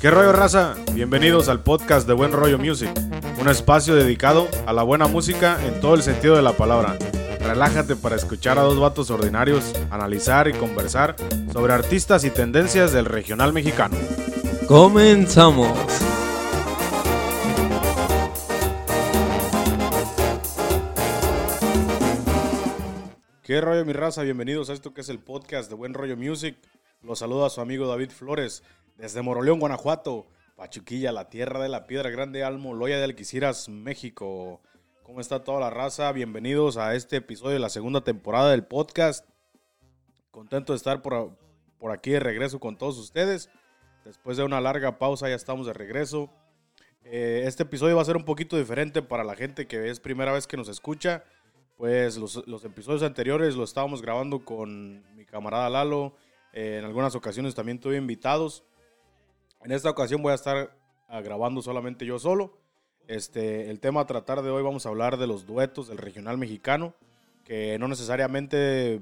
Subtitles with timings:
[0.00, 0.76] ¿Qué rollo raza?
[0.94, 2.88] Bienvenidos al podcast de Buen Rollo Music,
[3.38, 6.96] un espacio dedicado a la buena música en todo el sentido de la palabra.
[7.38, 11.16] Relájate para escuchar a dos vatos ordinarios, analizar y conversar
[11.52, 13.94] sobre artistas y tendencias del regional mexicano.
[14.66, 15.76] Comenzamos.
[23.42, 24.22] ¿Qué rollo mi raza?
[24.22, 26.56] Bienvenidos a esto que es el podcast de Buen Rollo Music.
[27.02, 28.62] Los saluda su amigo David Flores
[29.00, 34.60] desde Moroleón, Guanajuato, Pachuquilla, la tierra de la piedra grande, Almo, Loya de Alquiciras, México.
[35.02, 36.12] ¿Cómo está toda la raza?
[36.12, 39.26] Bienvenidos a este episodio de la segunda temporada del podcast.
[40.30, 41.34] Contento de estar por,
[41.78, 43.48] por aquí de regreso con todos ustedes.
[44.04, 46.30] Después de una larga pausa ya estamos de regreso.
[47.02, 50.32] Eh, este episodio va a ser un poquito diferente para la gente que es primera
[50.32, 51.24] vez que nos escucha.
[51.78, 56.16] Pues los, los episodios anteriores los estábamos grabando con mi camarada Lalo.
[56.52, 58.62] Eh, en algunas ocasiones también tuve invitados.
[59.62, 60.74] En esta ocasión voy a estar
[61.08, 62.56] ah, grabando solamente yo solo.
[63.06, 66.38] Este, el tema a tratar de hoy vamos a hablar de los duetos del regional
[66.38, 66.94] mexicano,
[67.44, 69.00] que no necesariamente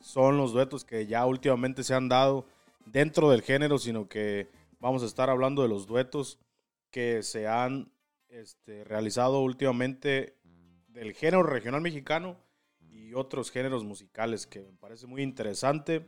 [0.00, 2.46] son los duetos que ya últimamente se han dado
[2.86, 4.48] dentro del género, sino que
[4.80, 6.38] vamos a estar hablando de los duetos
[6.90, 7.92] que se han
[8.28, 10.38] este, realizado últimamente
[10.88, 12.38] del género regional mexicano
[12.80, 16.06] y otros géneros musicales que me parece muy interesante.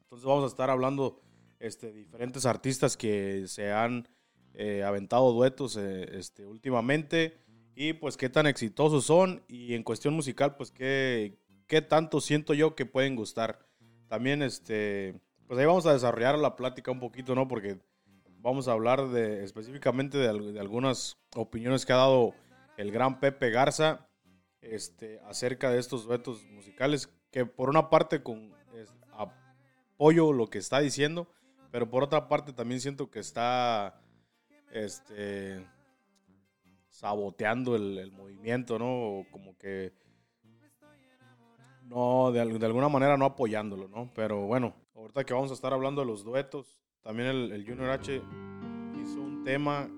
[0.00, 1.20] Entonces vamos a estar hablando
[1.60, 4.08] este, diferentes artistas que se han
[4.54, 7.38] eh, aventado duetos eh, este, últimamente
[7.76, 11.38] y pues qué tan exitosos son y en cuestión musical pues qué,
[11.68, 13.64] qué tanto siento yo que pueden gustar.
[14.08, 17.46] También este, pues ahí vamos a desarrollar la plática un poquito, ¿no?
[17.46, 17.78] Porque
[18.40, 22.34] vamos a hablar de específicamente de, de algunas opiniones que ha dado
[22.76, 24.08] el gran Pepe Garza
[24.62, 28.52] este, acerca de estos duetos musicales, que por una parte con
[29.12, 31.28] apoyo lo que está diciendo,
[31.70, 34.00] pero por otra parte también siento que está
[34.72, 35.66] este,
[36.88, 39.24] saboteando el, movimiento, ¿no?
[39.30, 39.92] Como que
[41.82, 44.10] no, de, de, alguna manera no apoyándolo, ¿no?
[44.14, 47.90] Pero bueno, ahorita que vamos a estar hablando de los duetos, también el, el Junior
[47.90, 48.22] H
[49.02, 49.88] hizo un tema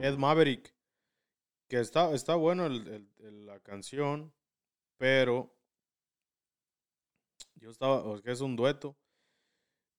[0.00, 0.74] Ed Maverick.
[1.68, 3.06] Que está, está bueno el,
[3.44, 4.32] la canción,
[4.96, 5.54] pero
[7.56, 8.96] yo estaba, es un dueto,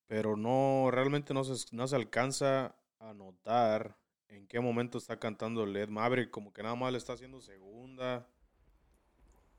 [0.10, 3.96] pero no, realmente no se, no se alcanza a notar
[4.28, 7.40] en qué momento está cantando el Ed Maverick, como que nada más le está haciendo
[7.40, 8.28] segunda.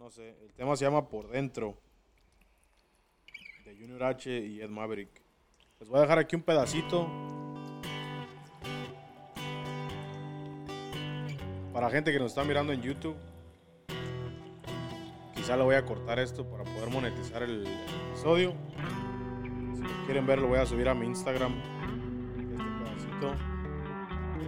[0.01, 1.81] No sé, el tema se llama Por Dentro,
[3.65, 5.23] de Junior H y Ed Maverick.
[5.79, 7.09] Les voy a dejar aquí un pedacito
[11.73, 13.17] Para gente que nos está mirando en YouTube,
[15.35, 17.65] quizá lo voy a cortar esto para poder monetizar el,
[18.09, 18.55] episodio.
[20.11, 21.53] Quieren ver, lo voy a subir a mi Instagram.
[22.37, 23.33] Este pedacito.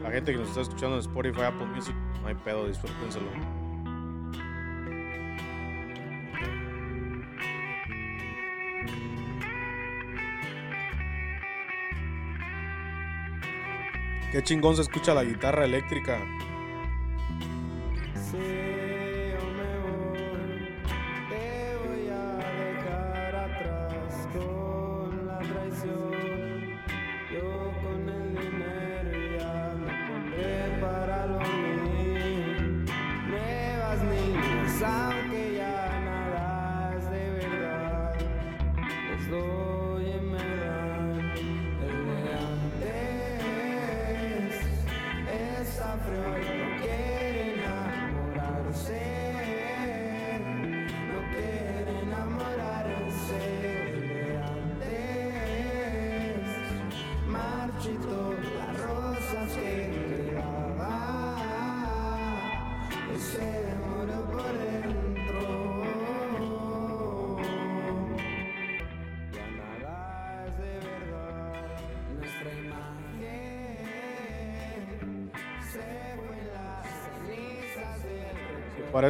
[0.02, 3.30] La gente que nos está escuchando en Spotify, Apple Music, no hay pedo, disfrútenselo.
[14.32, 16.18] Qué chingón se escucha la guitarra eléctrica.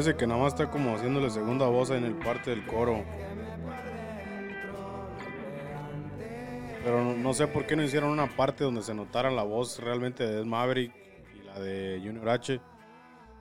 [0.03, 3.05] Parece que nada más está como haciéndole segunda voz en el parte del coro.
[6.83, 10.27] Pero no, sé por qué no hicieron una parte donde se notara la voz realmente
[10.27, 10.93] de Ed Maverick
[11.37, 12.61] y la de Junior H.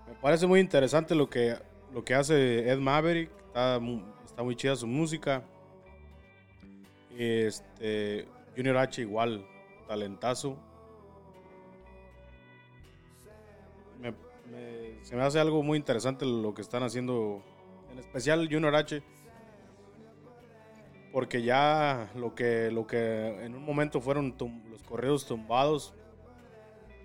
[0.08, 1.58] Me parece muy interesante lo que,
[1.96, 3.32] lo que hace Ed Maverick.
[3.48, 3.80] Está,
[4.24, 5.44] está muy chida su música.
[7.18, 9.44] Este, Junior H igual,
[9.88, 10.60] talentazo.
[15.02, 17.44] Se me hace algo muy interesante lo que están haciendo,
[17.92, 19.04] en especial Junior H.
[21.12, 24.36] porque ya lo que, lo que en un momento fueron
[24.70, 25.94] los correos tumbados,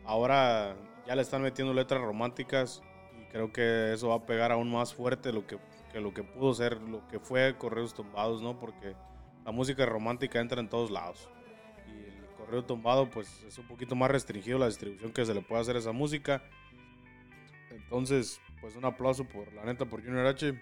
[0.05, 0.77] ahora
[1.07, 2.83] ya le están metiendo letras románticas
[3.21, 5.59] y creo que eso va a pegar aún más fuerte lo que,
[5.93, 8.59] que lo que pudo ser, lo que fue correos tumbados, ¿no?
[8.59, 8.95] Porque
[9.45, 11.29] la música romántica entra en todos lados.
[11.87, 15.43] Y el correo tumbado pues es un poquito más restringido la distribución que se le
[15.43, 16.43] puede hacer a esa música.
[17.77, 20.55] Entonces, pues un aplauso por la neta por Junior H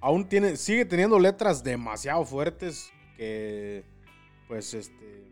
[0.00, 3.84] aún tiene, sigue teniendo letras demasiado fuertes que,
[4.46, 5.24] pues, este,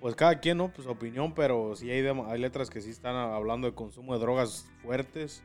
[0.00, 0.72] pues cada quien, ¿no?
[0.72, 4.70] Pues opinión, pero sí hay, hay letras que sí están hablando de consumo de drogas
[4.82, 5.42] fuertes,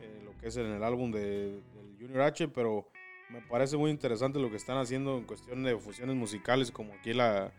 [0.00, 1.60] eh, lo que es en el álbum de,
[1.98, 2.86] Junior H, pero
[3.30, 7.14] me parece muy interesante lo que están haciendo en cuestión de fusiones musicales, como aquí
[7.14, 7.52] la,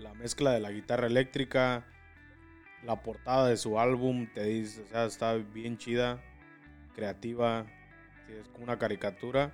[0.00, 1.86] la mezcla de la guitarra eléctrica,
[2.84, 6.20] la portada de su álbum, te dice, o sea, está bien chida
[6.94, 7.66] creativa,
[8.28, 9.52] es como una caricatura.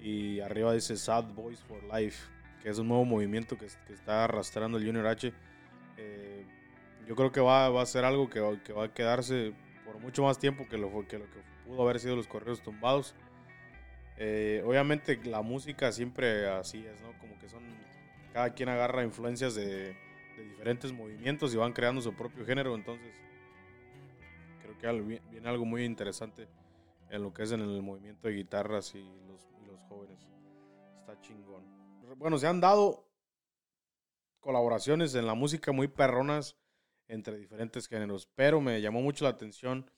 [0.00, 2.28] Y arriba dice Sad Boys for Life,
[2.62, 5.32] que es un nuevo movimiento que, está arrastrando el Junior H.
[5.96, 6.44] Eh,
[7.06, 10.22] yo creo que va, va, a ser algo que, que, va a quedarse por mucho
[10.22, 13.14] más tiempo que lo, que lo que pudo haber sido los correos tumbados.
[14.16, 17.12] Eh, obviamente la música siempre así es, ¿no?
[17.18, 17.62] Como que son,
[18.32, 19.96] cada quien agarra influencias de,
[20.36, 23.14] de diferentes movimientos y van creando su propio género, entonces
[24.62, 26.48] creo que viene algo muy interesante
[27.10, 30.18] en lo que es en el movimiento de guitarras y los, los jóvenes.
[31.00, 31.62] Está chingón.
[32.16, 33.08] Bueno, se han dado
[34.40, 36.56] colaboraciones en la música muy perronas
[37.08, 39.90] entre diferentes géneros, pero me llamó mucho la atención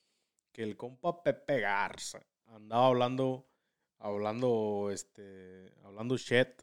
[0.52, 3.46] que el compa Pepe Garza andaba hablando,
[3.98, 6.62] hablando, este, hablando shit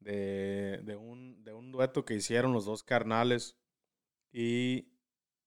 [0.00, 3.56] de, de, un, de un dueto que hicieron los dos carnales
[4.32, 4.88] y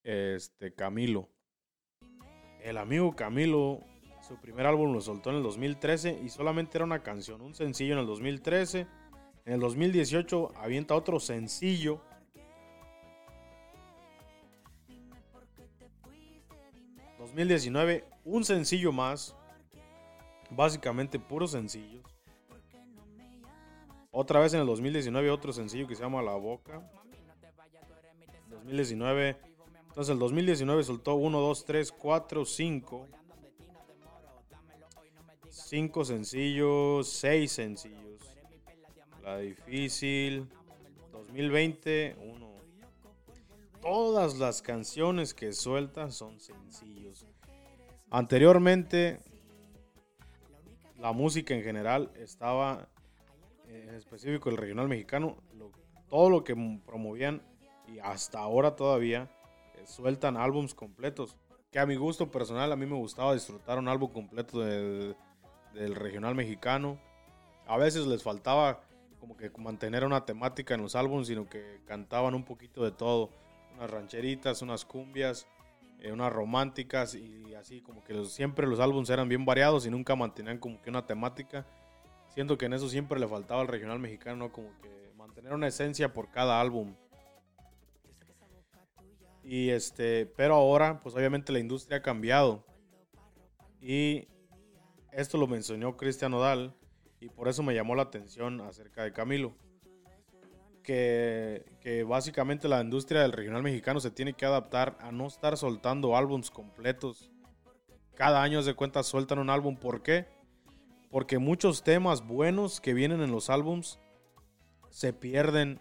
[0.03, 1.29] este Camilo.
[2.61, 3.83] El amigo Camilo
[4.21, 7.93] su primer álbum lo soltó en el 2013 y solamente era una canción, un sencillo
[7.93, 8.87] en el 2013.
[9.45, 12.01] En el 2018 avienta otro sencillo.
[17.35, 19.35] ...2019, un sencillo más...
[20.49, 22.03] ...básicamente puros sencillos...
[24.13, 26.81] ...otra vez en el 2019 otro sencillo que se llama La Boca...
[28.65, 29.37] ...2019...
[29.87, 33.07] ...entonces el 2019 soltó 1, 2, 3, 4, 5...
[35.51, 38.37] Cinco sencillos, seis sencillos.
[39.21, 40.47] La difícil.
[41.11, 42.51] 2020, uno.
[43.81, 47.25] Todas las canciones que suelta son sencillos.
[48.09, 49.19] Anteriormente,
[50.99, 52.87] la música en general estaba,
[53.71, 55.37] en específico el regional mexicano,
[56.09, 57.41] todo lo que promovían
[57.87, 59.29] y hasta ahora todavía
[59.75, 61.37] eh, sueltan álbums completos.
[61.71, 65.15] Que a mi gusto personal, a mí me gustaba disfrutar un álbum completo de
[65.73, 66.99] del regional mexicano.
[67.67, 68.81] A veces les faltaba
[69.19, 73.29] como que mantener una temática en los álbumes, sino que cantaban un poquito de todo.
[73.75, 75.47] Unas rancheritas, unas cumbias,
[75.99, 80.15] eh, unas románticas y así como que siempre los álbumes eran bien variados y nunca
[80.15, 81.65] mantenían como que una temática.
[82.33, 86.13] Siento que en eso siempre le faltaba al regional mexicano, como que mantener una esencia
[86.13, 86.95] por cada álbum.
[89.43, 92.63] Y este, pero ahora, pues obviamente la industria ha cambiado.
[93.81, 94.27] Y
[95.11, 96.73] esto lo mencionó Cristian Odal
[97.19, 99.53] y por eso me llamó la atención acerca de Camilo.
[100.83, 105.57] Que, que, básicamente la industria del regional mexicano se tiene que adaptar a no estar
[105.57, 107.29] soltando álbums completos.
[108.15, 109.75] Cada año de cuenta sueltan un álbum.
[109.75, 110.27] ¿Por qué?
[111.11, 113.99] Porque muchos temas buenos que vienen en los álbums
[114.89, 115.79] se pierden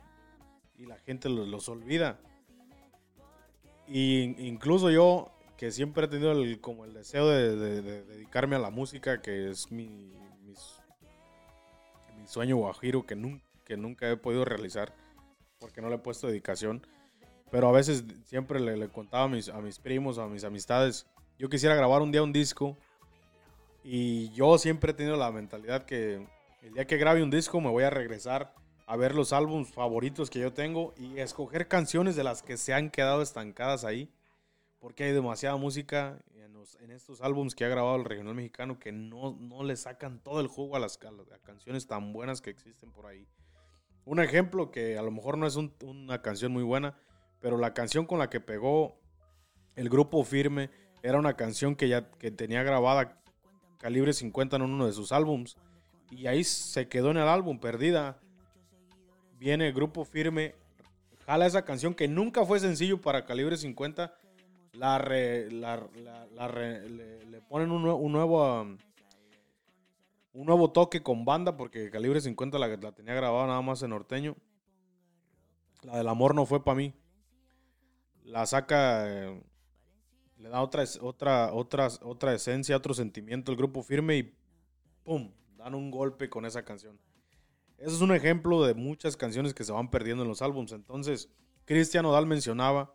[0.76, 2.20] y la gente los, los olvida.
[3.86, 8.70] Y incluso yo que siempre he tenido el, como el deseo de, dedicarme a la
[8.70, 10.54] música, que es mi, mi,
[12.26, 13.14] sueño guajiro que,
[13.64, 14.94] que nunca he podido realizar
[15.58, 16.86] porque no le he puesto dedicación.
[17.50, 21.06] Pero a veces siempre le, contaba a mis, a mis primos, a mis amistades,
[21.38, 22.78] yo quisiera grabar un día un disco
[23.82, 26.26] y yo siempre he tenido la mentalidad que
[26.62, 28.54] el día que grabe un disco me voy a regresar
[28.86, 32.74] a ver los álbumes favoritos que yo tengo y escoger canciones de las que se
[32.74, 34.10] han quedado estancadas ahí
[34.80, 36.18] porque hay demasiada música
[36.80, 40.40] en, estos álbumes que ha grabado el regional mexicano que no, no le sacan todo
[40.40, 40.98] el juego a las,
[41.42, 43.26] canciones tan buenas que existen por ahí.
[44.04, 46.96] Un ejemplo que a lo mejor no es una canción muy buena,
[47.40, 49.00] pero la canción con la que pegó
[49.76, 50.70] el grupo Firme
[51.02, 53.19] era una canción que ya que tenía grabada
[53.80, 55.56] Calibre 50 en uno de sus álbums
[56.10, 58.18] y ahí se quedó en el álbum perdida.
[59.38, 60.54] Viene el grupo Firme,
[61.24, 64.14] jala esa canción que nunca fue sencillo para Calibre 50
[64.74, 65.76] la, re, la,
[66.48, 67.82] le, ponen un,
[68.12, 68.78] nuevo um,
[70.32, 73.90] un nuevo toque con banda, porque Calibre 50 la, la tenía grabada nada más en
[73.90, 74.36] norteño.
[75.82, 76.94] La del amor no fue para mí.
[78.24, 79.42] La saca, eh,
[80.40, 84.34] le da otra, otra, otra, otra esencia, otro sentimiento el grupo firme y
[85.04, 85.32] ¡pum!
[85.56, 86.98] Dan un golpe con esa canción.
[87.78, 90.72] Ese es un ejemplo de muchas canciones que se van perdiendo en los álbums.
[90.72, 91.28] Entonces,
[91.66, 92.94] Cristian Odal mencionaba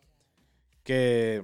[0.84, 1.44] que,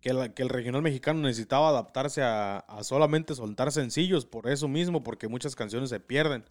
[0.00, 4.68] que, la- que el regional mexicano necesitaba adaptarse a, a solamente soltar sencillos, por eso
[4.68, 6.44] mismo, porque muchas canciones se pierden.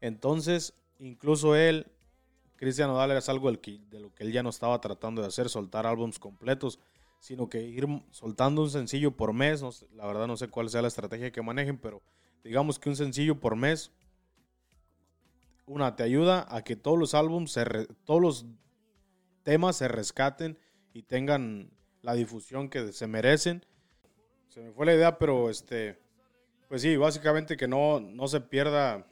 [0.00, 1.86] Entonces, incluso él,
[2.56, 5.86] Cristian Odal, es algo de lo que él ya no estaba tratando de hacer, soltar
[5.86, 6.78] álbums completos,
[7.24, 9.62] sino que ir soltando un sencillo por mes.
[9.62, 12.02] no sé- la verdad no sé cuál sea la estrategia que manejen, pero
[12.42, 13.90] digamos que un sencillo por mes
[15.66, 17.58] una, te ayuda a que todos los álbumes,
[18.04, 18.46] todos los
[19.42, 20.58] temas se rescaten
[20.92, 21.70] y tengan
[22.02, 23.64] la difusión que se merecen.
[24.50, 25.98] Se me fue la idea, pero este,
[26.68, 29.06] pues sí, básicamente que no, no se pierda,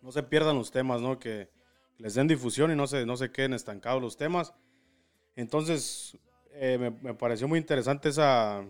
[0.00, 1.18] no se pierdan los temas, ¿no?
[1.18, 1.50] Que
[1.98, 4.54] les den difusión y no se, no se queden estancados los temas.
[5.34, 6.16] Entonces,
[6.60, 8.64] eh, me, pareció muy interesante esa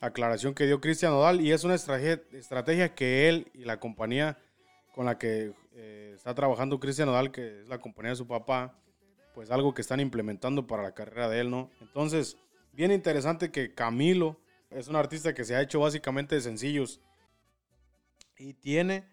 [0.00, 4.38] aclaración que dio Cristian Odal y es una estrategia, estrategia que él y la compañía
[4.92, 8.78] con la que eh, está trabajando Cristian Odal, que es la compañía de su papá,
[9.34, 11.68] pues algo que están implementando para la carrera de él, ¿no?
[11.80, 12.38] Entonces,
[12.72, 14.38] bien interesante que Camilo
[14.70, 17.00] es un artista que se ha hecho básicamente de sencillos
[18.38, 19.08] y tiene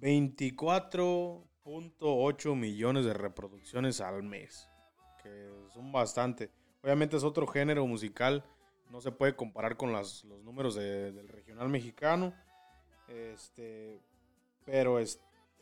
[0.00, 4.66] 24.8 millones de reproducciones al mes,
[5.22, 6.50] que son bastante.
[6.84, 8.44] Obviamente es otro género musical,
[8.90, 12.34] no se puede comparar con las- los números de- del regional mexicano.
[13.08, 13.98] Este,
[14.66, 15.18] pero es,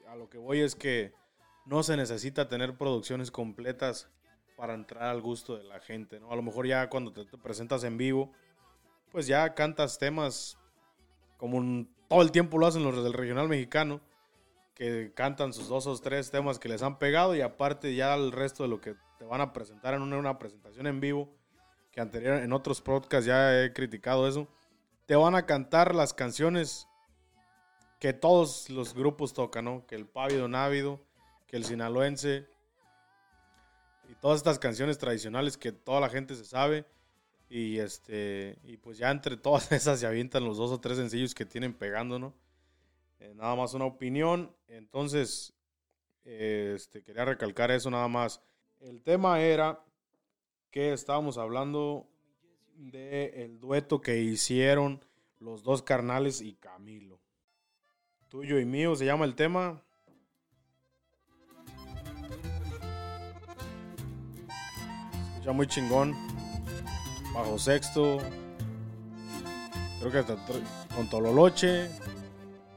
[0.08, 1.14] a lo que voy es que
[1.64, 4.08] no se necesita tener producciones completas
[4.56, 6.32] para entrar al gusto de la gente, ¿no?
[6.32, 8.32] A lo mejor ya cuando te, presentas en vivo,
[9.12, 10.58] pues ya cantas temas
[11.36, 14.00] como todo el tiempo lo hacen los del regional mexicano,
[14.74, 18.32] que cantan sus dos o tres temas que les han pegado y aparte ya el
[18.32, 21.32] resto de lo que te van a presentar en una, una presentación en vivo,
[21.92, 24.48] que anterior en otros podcasts ya he criticado eso,
[25.06, 26.88] te van a cantar las canciones
[28.00, 29.86] que todos los grupos tocan, ¿no?
[29.86, 31.00] Que el Pávido Návido,
[31.46, 32.48] que el Sinaloense
[34.08, 36.84] y todas estas canciones tradicionales que toda la gente se sabe
[37.48, 41.32] y este y pues ya entre todas esas se avientan los dos o tres sencillos
[41.32, 42.34] que tienen pegando, ¿no?
[43.20, 45.54] Eh, nada más una opinión, entonces
[46.24, 48.42] eh, este quería recalcar eso nada más.
[48.82, 49.82] El tema era
[50.70, 52.06] que estábamos hablando
[52.76, 55.04] de el dueto que hicieron
[55.38, 57.22] los dos carnales y Camilo
[58.32, 59.82] tuyo y mío se llama el tema.
[65.32, 66.14] Escucha muy chingón.
[67.34, 68.16] Bajo sexto.
[69.98, 70.36] Creo que hasta
[70.96, 71.90] con tololoche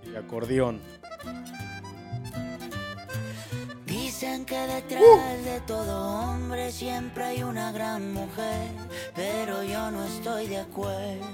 [0.04, 0.82] y acordeón.
[4.46, 8.70] Dicen que detrás de todo hombre siempre hay una gran mujer,
[9.16, 11.25] pero yo no estoy de acuerdo.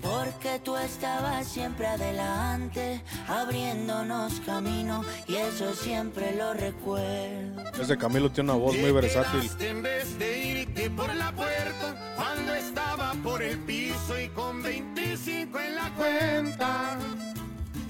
[0.00, 7.62] Porque tú estabas siempre adelante, abriéndonos camino, y eso siempre lo recuerdo.
[7.80, 9.40] Ese Camilo tiene una voz muy versátil.
[9.40, 14.62] quedaste en vez de irte por la puerta cuando estaba por el piso y con
[14.62, 16.98] 25 en la cuenta.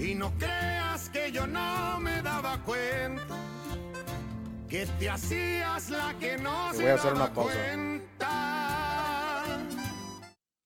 [0.06, 3.36] Y no creas que yo no me daba cuenta
[4.68, 7.54] que te hacías la que no se voy a hacer daba una pausa.
[7.54, 9.44] cuenta.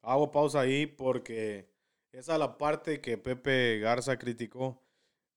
[0.02, 1.70] Hago pausa ahí porque
[2.12, 4.82] esa es la parte que Pepe Garza criticó.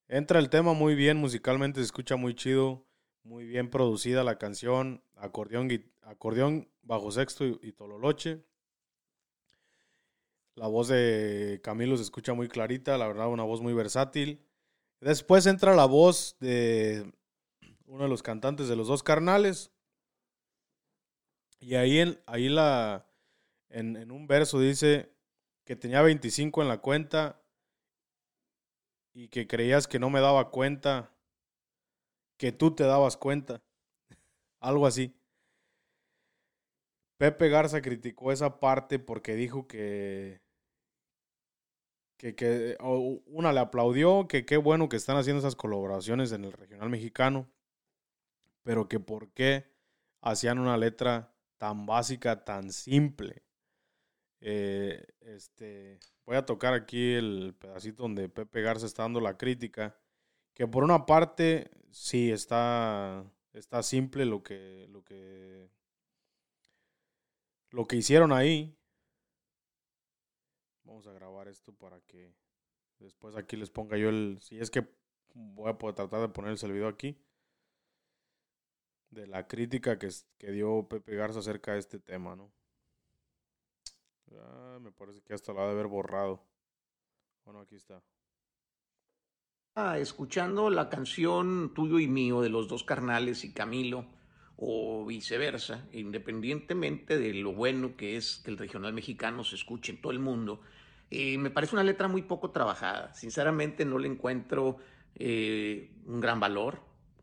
[0.09, 2.85] Entra el tema muy bien, musicalmente se escucha muy chido,
[3.23, 5.69] muy bien producida la canción, acordeón,
[6.01, 8.43] acordeón bajo sexto y, y tololoche.
[10.55, 14.45] La voz de Camilo se escucha muy clarita, la verdad, una voz muy versátil.
[14.99, 17.11] Después entra la voz de
[17.87, 19.71] uno de los cantantes de los dos carnales.
[21.59, 23.09] Y ahí, en, ahí la,
[23.69, 25.11] en, un verso dice
[25.65, 27.41] que tenía 25 en la cuenta
[29.13, 31.11] y que creías que no me daba cuenta,
[32.37, 33.63] que tú te dabas cuenta.
[34.59, 35.15] Algo así.
[37.17, 40.42] Pepe Garza criticó esa parte porque dijo que,
[42.17, 42.77] que, que
[43.25, 47.49] una le aplaudió, que qué bueno que están haciendo esas colaboraciones en el regional mexicano,
[48.63, 49.71] pero que por qué
[50.21, 53.43] hacían una letra tan básica, tan simple.
[54.41, 59.97] Eh, este, voy a tocar aquí el pedacito donde Pepe Garza está dando la crítica,
[60.53, 65.69] que por una parte sí está, está simple lo que, lo que,
[67.69, 68.77] lo que hicieron ahí,
[70.83, 72.33] Vamos a grabar esto para que
[72.99, 74.37] después aquí les ponga yo el...
[74.41, 74.87] Si es que
[75.33, 77.17] voy a poder tratar de ponerles el video aquí.
[79.09, 82.51] De la crítica que, es- que dio Pepe Garza acerca de este tema, ¿no?
[84.35, 86.43] Ah, me parece que hasta la ha de haber borrado.
[87.45, 88.01] Bueno, aquí está.
[89.75, 94.05] Ah, escuchando la canción Tuyo y Mío de los dos carnales y Camilo,
[94.57, 100.01] o viceversa, independientemente de lo bueno que es que el regional mexicano se escuche en
[100.01, 100.61] todo el mundo,
[101.15, 103.13] eh, me parece una letra muy poco trabajada.
[103.13, 104.77] Sinceramente no le encuentro
[105.15, 106.79] eh, un gran valor.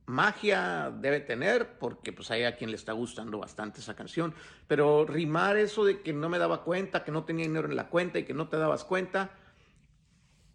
[0.07, 4.35] Magia debe tener, porque pues hay a quien le está gustando bastante esa canción,
[4.67, 7.89] pero rimar eso de que no me daba cuenta, que no tenía dinero en la
[7.89, 9.33] cuenta y que no te dabas cuenta,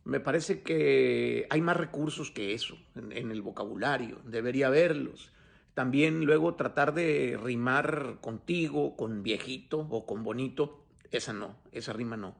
[0.04, 5.32] me parece que hay más recursos que eso en, en el vocabulario, debería haberlos.
[5.76, 12.16] También luego tratar de rimar contigo, con viejito o con bonito, esa no, esa rima
[12.16, 12.36] no,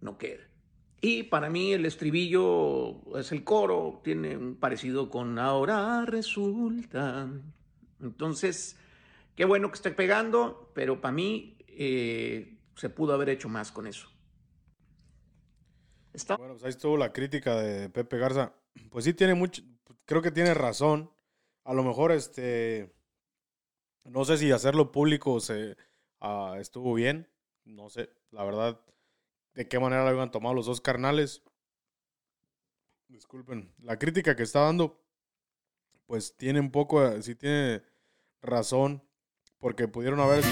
[0.00, 0.44] no queda.
[1.00, 7.28] Y para mí el estribillo es el coro, tiene un parecido con ahora resulta.
[8.00, 8.78] Entonces,
[9.34, 13.88] qué bueno que esté pegando, pero para mí eh, se pudo haber hecho más con
[13.88, 14.08] eso.
[16.12, 18.54] Está Bueno, pues ahí estuvo la crítica de Pepe Garza.
[18.90, 19.60] Pues sí tiene mucho,
[20.06, 21.10] creo que tiene razón.
[21.64, 22.94] A lo mejor este,
[24.04, 25.76] no sé si hacerlo público se
[26.20, 27.28] ah, estuvo bien.
[27.64, 28.80] No sé, la verdad,
[29.54, 31.42] de qué manera lo habían tomado los dos carnales.
[33.08, 35.00] Disculpen, la crítica que está dando,
[36.06, 37.82] pues tiene un poco, eh, sí tiene
[38.42, 39.02] razón,
[39.58, 40.44] porque pudieron haber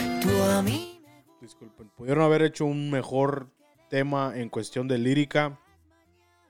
[1.40, 3.50] disculpen, pudieron haber hecho un mejor
[3.90, 5.58] tema en cuestión de lírica.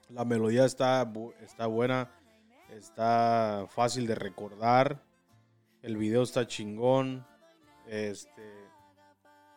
[0.08, 2.14] La melodía está, está buena,
[2.76, 5.02] está fácil de recordar.
[5.82, 7.26] El video está chingón.
[7.86, 8.42] Este,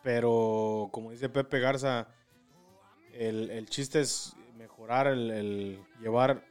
[0.02, 2.08] pero como dice Pepe Garza,
[3.12, 6.44] el, el chiste es mejorar, el, el llevar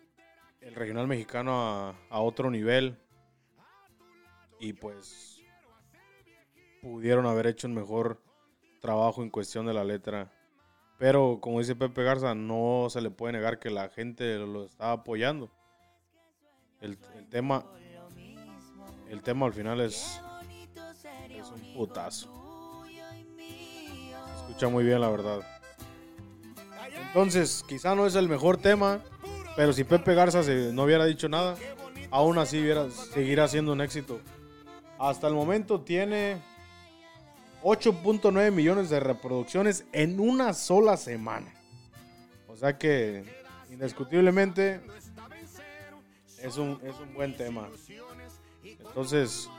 [0.62, 2.98] el regional mexicano a, a otro nivel.
[4.60, 5.42] Y pues
[6.82, 8.22] pudieron haber hecho un mejor
[8.80, 10.32] trabajo en cuestión de la letra.
[10.98, 14.94] Pero como dice Pepe Garza, no se le puede negar que la gente lo está
[14.94, 15.52] apoyando.
[16.82, 16.98] El,
[17.30, 17.64] tema
[19.10, 20.20] el tema al final es,
[21.30, 22.84] es un putazo.
[24.42, 25.40] Escucha muy bien la verdad.
[27.08, 29.00] Entonces, quizá no es el mejor tema,
[29.56, 31.56] pero si Pepe Garza se- no hubiera dicho nada,
[32.12, 34.20] aún así hubiera, seguirá siendo un éxito.
[35.00, 36.38] Hasta el momento tiene
[37.64, 41.54] 8.9 millones de reproducciones en una sola semana.
[42.48, 43.24] O sea que
[43.72, 44.82] indiscutiblemente
[46.46, 47.70] es un, es un buen tema.
[48.64, 49.50] Entonces,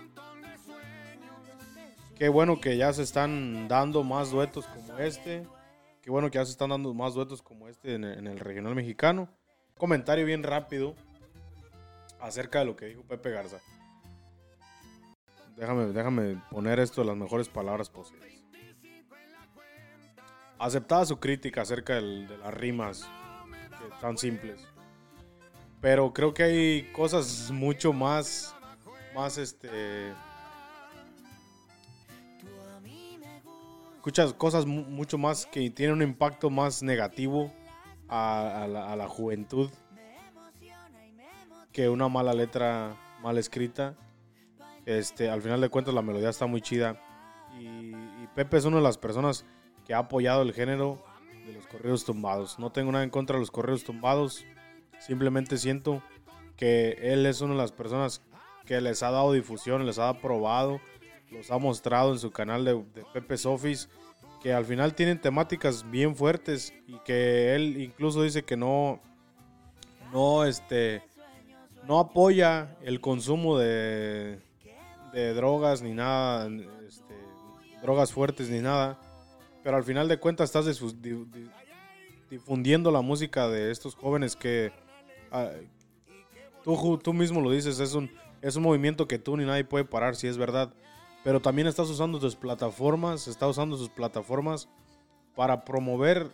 [2.17, 5.47] qué bueno que ya se están dando más duetos como este.
[6.03, 9.29] Qué bueno que ya se están dando más duetos como este en el, regional mexicano.
[9.77, 10.95] Comentario bien rápido
[12.21, 13.59] acerca de lo que dijo Pepe Garza.
[15.57, 18.45] Déjame, déjame poner esto de las mejores palabras posibles.
[20.59, 22.03] Aceptaba su crítica acerca de
[22.39, 23.09] las rimas
[24.01, 24.67] tan simples.
[25.81, 28.55] Pero creo que hay cosas mucho más,
[29.15, 30.13] más este...
[33.97, 37.53] Escuchas cosas mu- mucho más que tienen un impacto más negativo
[38.09, 39.69] a, la, juventud
[41.73, 43.97] que una mala letra mal escrita.
[44.85, 47.03] Este, al final de cuentas la melodía está muy chida.
[47.59, 49.45] Y, y Pepe es una de las personas
[49.85, 51.03] que ha apoyado el género
[51.45, 52.61] de los corridos tumbados.
[52.61, 54.45] No tengo nada en contra de los corridos tumbados.
[55.01, 56.03] Simplemente siento
[56.57, 58.23] que él es una de las personas
[58.65, 60.81] que les ha dado difusión, les ha aprobado,
[61.31, 62.83] los ha mostrado en su canal de,
[63.13, 63.89] Pepe Sofis,
[64.43, 69.01] que al final tienen temáticas bien fuertes y que él incluso dice que no,
[70.13, 71.03] no, este,
[71.87, 74.41] no apoya el consumo de,
[75.13, 76.49] de drogas ni nada,
[76.87, 77.15] este,
[77.83, 78.99] drogas fuertes ni nada,
[79.63, 81.51] pero al final de cuentas estás difu- di- di-
[82.31, 84.73] difundiendo la música de estos jóvenes que
[85.37, 85.51] ah,
[86.63, 88.11] tú, tú mismo lo dices, es un,
[88.43, 90.73] es un movimiento que tú ni nadie puede parar, si es verdad,
[91.25, 94.69] pero también estás usando tus plataformas, está usando sus plataformas
[95.35, 96.31] para promover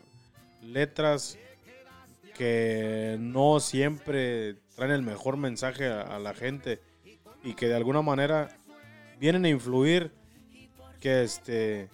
[0.62, 1.38] letras
[2.37, 6.81] que no siempre traen el mejor mensaje a, a la gente
[7.43, 8.57] y que de alguna manera
[9.19, 10.12] vienen a influir
[11.01, 11.91] que este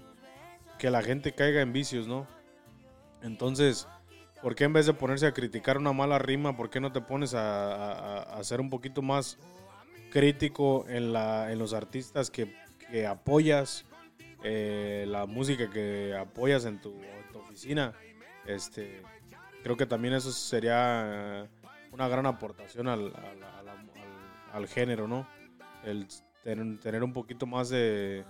[0.78, 2.26] que la gente caiga en vicios, ¿no?
[3.22, 3.88] Entonces,
[4.42, 7.00] ¿por qué en vez de ponerse a criticar una mala rima, por qué no te
[7.00, 9.38] pones a, a- ser un poquito más
[10.10, 12.54] crítico en, la, en los artistas que,
[13.06, 13.84] apoyas,
[14.44, 16.94] eh, la música que apoyas en tu,
[17.40, 17.92] oficina?
[18.46, 19.02] Este,
[19.62, 21.48] creo que también eso sería
[21.92, 23.68] una gran aportación al, al- al-
[24.52, 25.26] al- género, ¿no?
[25.84, 26.06] El
[26.44, 28.24] ten- tener un poquito más de,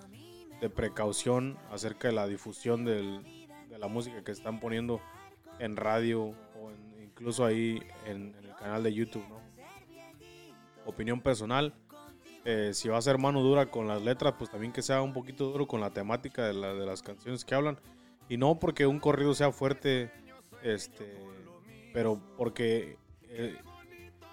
[0.74, 3.20] precaución acerca de la difusión de
[3.78, 5.00] la música que están poniendo
[5.58, 9.38] en radio o en- incluso ahí en, en el canal de YouTube, ¿no?
[10.86, 11.74] Opinión personal,
[12.44, 15.12] eh, si va a ser mano dura con las letras, pues también que sea un
[15.12, 17.78] poquito duro con la temática de, la- de las canciones que hablan.
[18.28, 20.10] Y no porque un corrido sea fuerte,
[20.62, 21.14] este,
[21.92, 23.56] pero porque eh,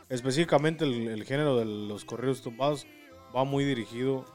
[0.10, 2.86] específicamente el, el género de los corridos tumbados
[3.36, 4.26] va muy dirigido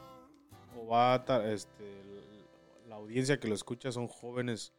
[0.77, 2.03] o va a este,
[2.87, 4.73] la audiencia que lo escucha son jóvenes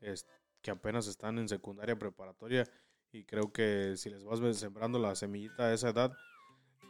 [0.00, 0.26] es-
[0.66, 2.68] que apenas están en secundaria preparatoria
[3.12, 6.12] y creo que si les vas sembrando la semillita a esa edad,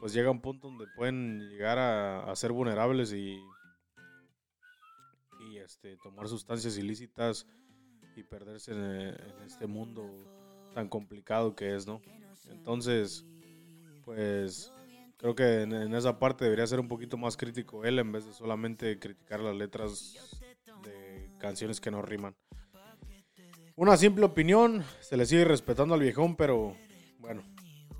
[0.00, 3.38] pues llega un punto donde pueden llegar a, ser vulnerables y,
[5.46, 7.46] y este, tomar sustancias ilícitas
[8.16, 10.10] y perderse en, eh, en este mundo
[10.74, 12.00] tan complicado que es, ¿no?
[12.48, 13.26] Entonces,
[14.06, 14.72] pues
[15.18, 18.32] creo que en esa parte debería ser un poquito más crítico él en vez de
[18.32, 20.16] solamente criticar las letras
[20.82, 22.34] de canciones que no riman.
[23.78, 26.74] Una simple opinión, se le sigue respetando al viejón, pero
[27.18, 27.42] bueno,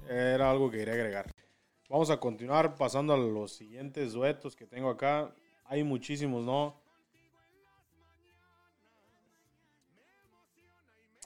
[0.08, 1.30] era algo que quería agregar.
[1.90, 5.34] Vamos a continuar pasando a los siguientes duetos que tengo acá.
[5.66, 6.80] Hay muchísimos, ¿no?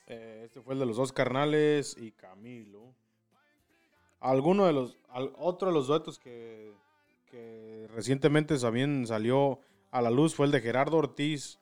[0.09, 2.93] Eh, este fue el de los dos carnales y Camilo.
[4.19, 4.99] Alguno de los,
[5.39, 6.75] otro de los duetos que,
[7.31, 9.61] que recientemente también salió
[9.93, 11.61] a la luz fue el de Gerardo Ortiz.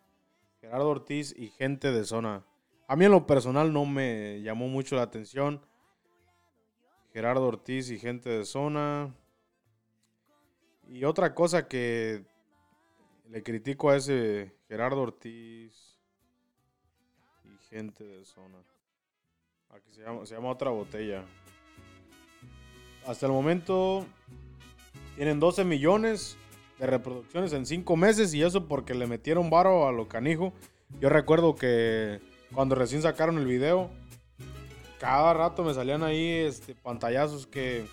[0.62, 2.46] Gerardo Ortiz y gente de zona.
[2.90, 5.60] A mí en lo personal no me llamó mucho la atención.
[7.12, 9.14] Gerardo Ortiz y gente de zona.
[10.88, 12.24] Y otra cosa que
[13.28, 15.98] le critico a ese Gerardo Ortiz
[17.44, 18.56] y gente de zona.
[19.68, 21.26] Aquí se llama, otra botella.
[23.06, 24.06] Hasta el momento
[25.14, 26.38] tienen 12 millones
[26.78, 30.54] de reproducciones en 5 meses y eso porque le metieron varo a lo canijo.
[31.00, 32.20] Yo recuerdo que
[32.54, 33.90] cuando recién sacaron el video,
[34.98, 37.86] cada rato me salían ahí este, pantallazos que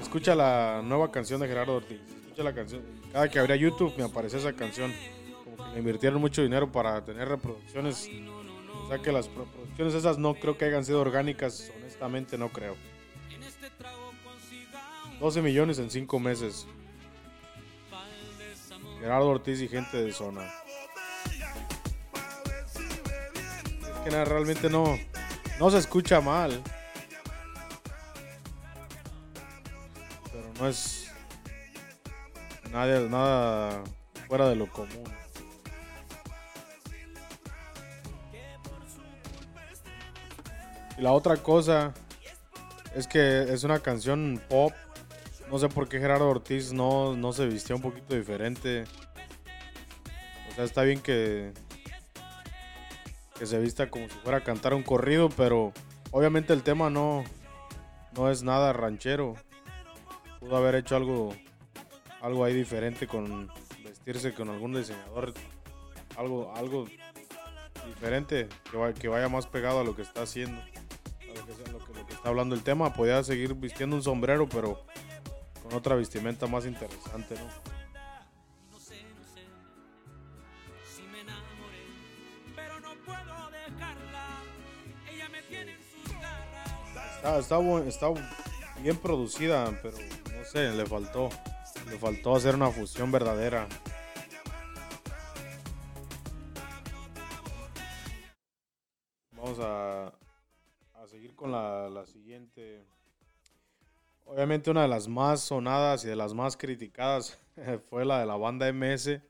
[0.00, 2.00] escucha la nueva canción de Gerardo Ortiz.
[2.24, 2.82] Escucha la canción.
[3.12, 4.92] Cada que abría YouTube me aparecía esa canción.
[5.44, 8.10] Como que le invirtieron mucho dinero para tener reproducciones.
[8.84, 11.72] O sea que las reproducciones esas no creo que hayan sido orgánicas.
[11.76, 12.76] Honestamente no creo.
[15.20, 16.66] 12 millones en 5 meses.
[19.00, 20.50] Gerardo Ortiz y gente de zona.
[24.04, 24.98] Que realmente no,
[25.58, 26.62] no se escucha mal.
[30.30, 31.10] Pero no es
[32.70, 33.84] nada, nada
[34.28, 35.04] fuera de lo común.
[40.96, 41.92] Y la otra cosa
[42.94, 44.72] es que es una canción pop.
[45.50, 48.84] No sé por qué Gerardo Ortiz no, no se vistió un poquito diferente.
[50.50, 51.52] O sea, está bien que,
[53.38, 55.72] que se vista como si fuera a cantar un corrido, pero
[56.10, 57.24] obviamente el tema no,
[58.12, 59.34] no es nada ranchero.
[60.40, 61.34] Pudo haber hecho algo,
[62.20, 63.48] algo ahí diferente con
[63.82, 65.34] vestirse con algún diseñador,
[66.16, 66.86] algo, algo
[67.86, 71.70] diferente que, va- que vaya más pegado a lo que está haciendo, a lo que-
[71.98, 72.92] lo que está hablando el tema.
[72.92, 74.84] Podía seguir vistiendo un sombrero, pero
[75.62, 77.73] con otra vestimenta más interesante, ¿no?
[87.24, 88.08] Bu- está
[88.82, 89.96] bien producida, pero
[90.36, 91.28] no sé, le faltó.
[91.88, 93.66] Le faltó hacer una fusión verdadera.
[99.32, 100.06] Vamos a,
[100.94, 102.84] a seguir con la, la siguiente.
[104.26, 107.38] Obviamente una de las más sonadas y de las más criticadas
[107.90, 109.20] fue la de la banda MS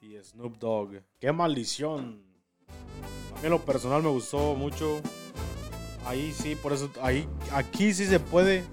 [0.00, 1.02] y Snoop Dogg.
[1.18, 2.22] ¡Qué maldición!
[2.68, 5.00] A mí en lo personal me gustó mucho.
[6.06, 8.64] Ahí sí, por eso, ahí, aquí sí se puede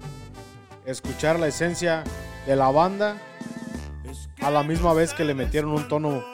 [0.86, 2.02] escuchar la esencia
[2.46, 3.18] de la banda
[4.42, 6.24] a la misma vez que le metieron un tono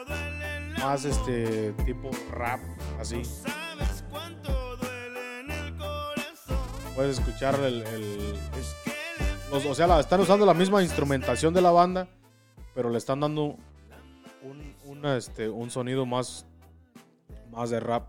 [0.78, 2.60] más este tipo rap,
[3.00, 3.22] así.
[6.94, 7.82] Puedes escuchar el,
[9.50, 12.06] los- o sea, la- están usando la misma instrumentación de la banda,
[12.74, 13.56] pero le están dando
[14.84, 16.46] un, este, un sonido más,
[17.50, 18.08] más de rap.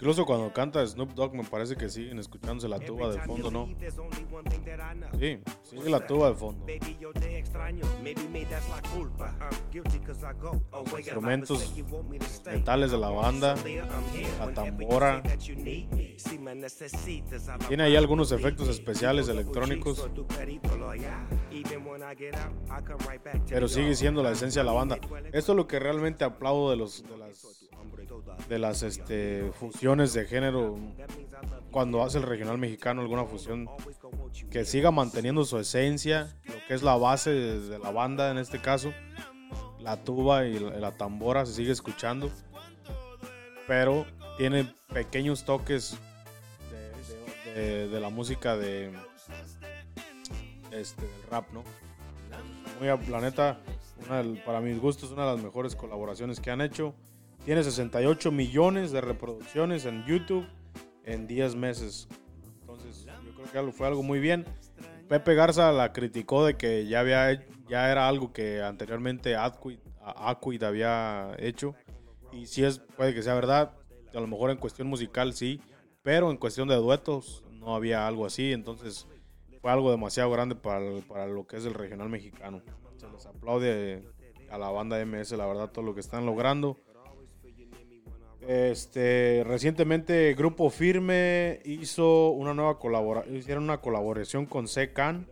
[0.00, 3.68] Incluso cuando canta Snoop Dogg me parece que siguen escuchándose la tuba de fondo, ¿no?
[5.18, 6.66] Sí, Sigue la tuba de fondo.
[10.98, 11.74] Instrumentos
[12.46, 13.54] metales de la banda,
[14.38, 15.22] la tambora.
[17.68, 20.08] Tiene ahí algunos efectos especiales electrónicos.
[23.48, 24.98] Pero sigue siendo la esencia de la banda.
[25.32, 27.60] Esto es lo que realmente aplaudo de los de las
[28.48, 30.76] de las este, fusiones de género
[31.70, 33.68] cuando hace el regional mexicano alguna fusión
[34.50, 38.60] que siga manteniendo su esencia, lo que es la base de, la banda en este
[38.60, 38.92] caso,
[39.78, 42.30] la tuba y la, tambora se sigue escuchando,
[43.66, 44.06] pero
[44.36, 45.96] tiene pequeños toques
[47.54, 48.92] de, la música de
[50.72, 51.64] este del rap, ¿no?
[52.78, 53.58] Muy a- la neta,
[54.06, 56.94] una para mis gustos, una de las mejores colaboraciones que han hecho.
[57.44, 60.46] Tiene 68 millones de reproducciones en YouTube
[61.12, 62.08] en 10 meses.
[62.60, 64.46] Entonces, yo creo que fue algo muy bien.
[65.08, 71.34] Pepe Garza la criticó de que ya había ya era algo que anteriormente Aquid había
[71.38, 71.74] hecho.
[72.32, 73.72] Y si es, puede que sea verdad.
[74.12, 75.60] A lo mejor en cuestión musical sí.
[76.02, 78.52] Pero en cuestión de duetos no había algo así.
[78.52, 79.06] Entonces
[79.60, 82.62] fue algo demasiado grande para, para lo que es el regional mexicano.
[82.96, 84.04] Se les aplaude
[84.50, 86.76] a la banda MS, la verdad, todo lo que están logrando.
[88.46, 95.26] Este, recientemente Grupo Firme hizo una nueva colaboración, hicieron una colaboración con Secan.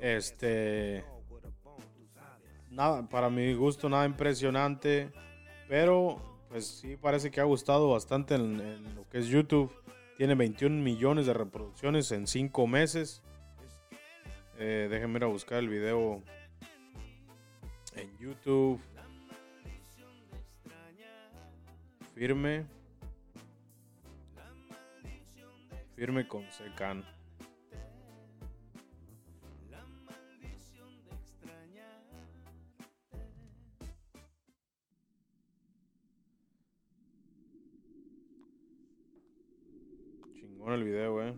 [0.00, 1.04] Este,
[2.70, 5.12] nada, para mi gusto nada impresionante,
[5.68, 6.16] pero
[6.48, 8.58] pues sí parece que ha gustado bastante en,
[8.96, 9.72] lo que es YouTube.
[10.16, 13.22] Tiene 21 millones de reproducciones en 5 meses.
[14.58, 16.22] Eh, déjenme ir a buscar el video
[17.96, 18.80] en YouTube.
[22.22, 22.64] Firme.
[25.96, 27.04] Firme con Secan.
[40.32, 41.34] Chingón el video, eh.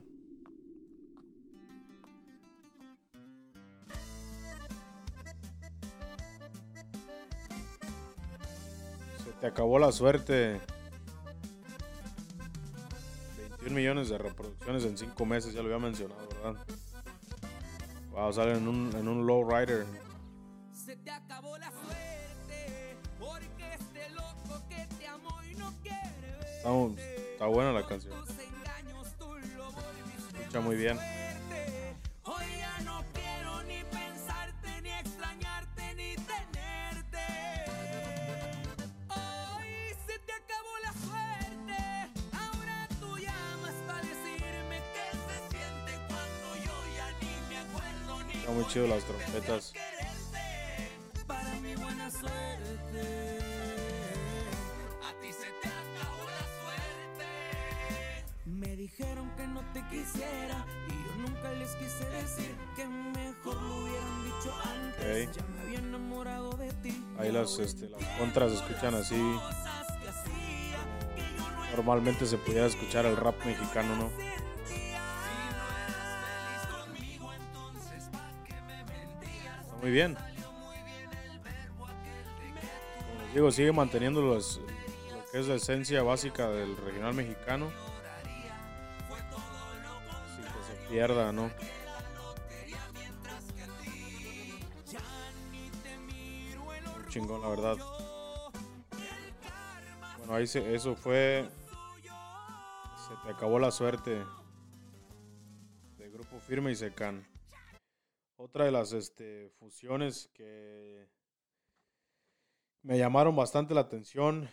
[9.25, 10.61] Se te acabó la suerte.
[13.65, 16.67] 21 millones de reproducciones en 5 meses, ya lo había mencionado, ¿verdad?
[18.11, 19.87] Wow, sale en un, en un lowrider.
[20.71, 25.99] Se te acabó la suerte, porque este loco que te amó y no quiere.
[26.57, 28.13] Está, está buena la canción.
[30.41, 30.99] Escucha muy bien.
[48.45, 49.73] Está muy chido las trompetas.
[58.45, 63.77] Me dijeron que no te quisiera y yo nunca les quise decir que mejor lo
[63.77, 65.29] hubieran dicho antes.
[65.29, 65.37] Ok.
[65.37, 67.03] Ya me había enamorado de ti.
[67.19, 69.39] Ahí las, este, las contras se escuchan así.
[71.75, 74.34] Normalmente se pudiera escuchar el rap mexicano, ¿no?
[79.85, 80.15] Muy bien.
[81.77, 84.57] Como les digo, sigue manteniendo los-
[85.13, 87.71] lo que es la esencia básica del regional mexicano.
[90.35, 91.51] Sin que se pierda, ¿no?
[97.09, 97.77] Chingón, la verdad.
[100.19, 101.47] Bueno, ahí se, eso fue.
[103.07, 104.25] Se te acabó la suerte.
[105.99, 107.27] De Grupo Firme y Secan.
[108.37, 111.09] Otra de las este, fusiones que
[112.83, 114.49] me llamaron bastante la atención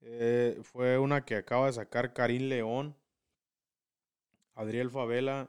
[0.00, 2.96] eh, fue una que acaba de sacar Karim León,
[4.54, 5.48] Adriel Favela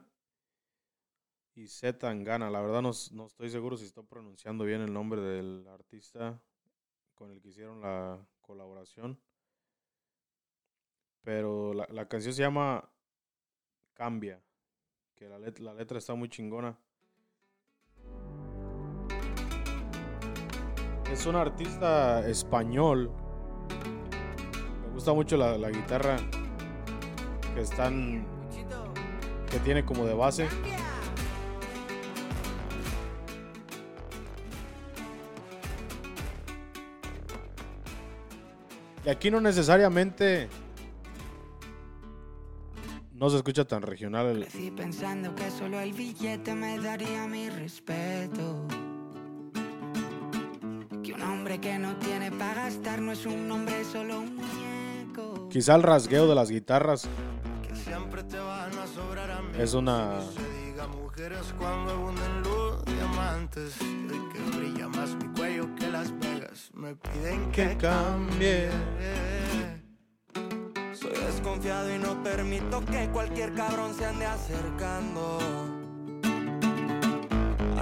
[1.54, 2.50] y Z Tangana.
[2.50, 6.40] La verdad no, no estoy seguro si estoy pronunciando bien el nombre del artista
[7.16, 9.20] con el que hicieron la colaboración.
[11.22, 12.88] Pero la, la canción se llama
[13.92, 14.40] Cambia.
[15.16, 15.38] Que la
[15.74, 16.78] letra está muy chingona.
[21.12, 23.10] Es un artista español.
[24.86, 26.16] Me gusta mucho la, guitarra
[27.54, 28.26] que están.
[29.50, 30.48] que tiene como de base.
[39.04, 40.48] Y aquí no necesariamente
[43.14, 44.26] no se escucha tan regional.
[44.54, 48.66] el- pensando que solo el billete me daría mi respeto.
[51.62, 55.48] Que no tiene para gastar no es un hombre, solo un muñeco.
[55.48, 57.08] quizá el rasgueo de las guitarras
[57.66, 59.52] que siempre te van a sobrar a mí.
[59.56, 60.20] es una...
[60.22, 63.76] Se diga mujeres cuando abunden luz, diamantes.
[63.80, 66.70] Y que brilla más mi cuello que Las Vegas.
[66.74, 68.68] Me piden que cambie.
[70.94, 75.81] Soy desconfiado y no permito que cualquier cabrón se ande acercando.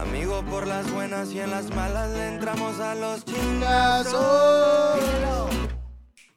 [0.00, 4.98] Amigo por las buenas y en las malas le entramos a los chingazos.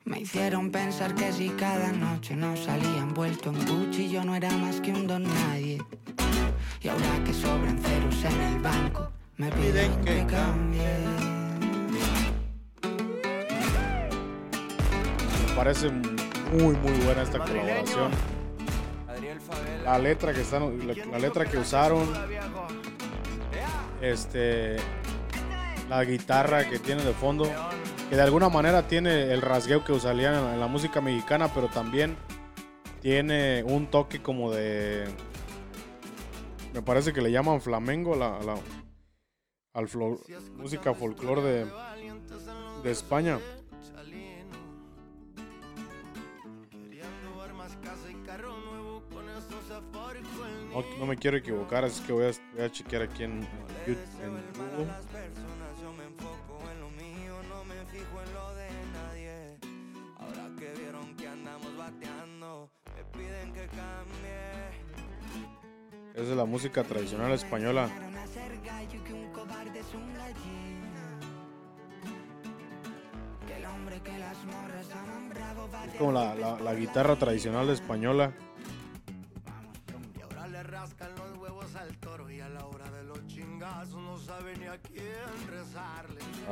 [0.03, 4.51] Me hicieron pensar que si cada noche nos salía envuelto en Gucci yo no era
[4.51, 5.81] más que un don nadie.
[6.81, 10.97] Y ahora que sobran ceros en el banco, me piden que cambie.
[15.47, 18.11] Me parece muy muy buena esta colaboración.
[19.85, 22.07] La letra que están, la, la letra que usaron,
[24.03, 24.75] este,
[25.89, 27.45] la guitarra que tiene de fondo,
[28.09, 32.15] que de alguna manera tiene el rasgueo que usarían en, la música mexicana, pero también
[33.01, 35.05] tiene un toque como de,
[36.73, 38.57] me parece que le llaman flamenco, la, la-
[39.73, 40.19] al flo-
[40.57, 41.65] música folclore de,
[42.83, 43.39] de España.
[50.73, 53.41] No, no me quiero equivocar, así que voy a, voy a chequear aquí en,
[63.41, 64.43] en cambie.
[66.15, 67.89] Es la música tradicional española.
[75.87, 78.33] Es como la, la- la guitarra tradicional española.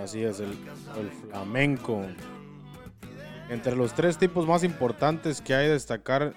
[0.01, 0.51] Así es, el,
[0.97, 2.05] el flamenco.
[3.49, 6.33] Entre los tres tipos más importantes que hay destacar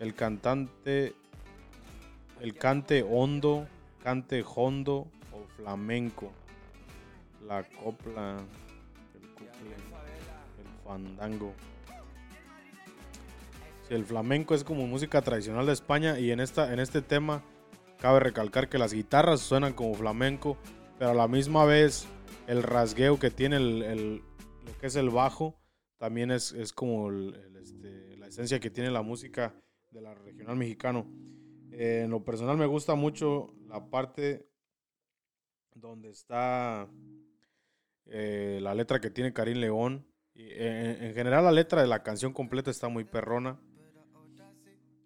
[0.00, 1.14] el cantante,
[2.40, 3.66] el cante hondo,
[4.02, 6.32] cante hondo o flamenco.
[7.46, 8.38] La copla,
[9.14, 11.52] el fandango.
[13.88, 17.42] Sí, el flamenco es como música tradicional de España y en, esta, en este tema
[17.98, 20.56] cabe recalcar que las guitarras suenan como flamenco,
[20.98, 22.06] pero a la misma vez
[22.46, 24.16] el rasgueo que tiene el,
[24.64, 25.58] lo que es el bajo
[25.98, 29.54] también es, es como este, la esencia que tiene la música
[29.90, 31.10] de la regional mexicano.
[31.72, 34.48] Eh, en lo personal me gusta mucho la parte
[35.74, 36.88] donde está
[38.06, 40.06] eh, la letra que tiene Karim León.
[40.34, 43.58] Eh, en, en general la letra de la canción completa está muy perrona.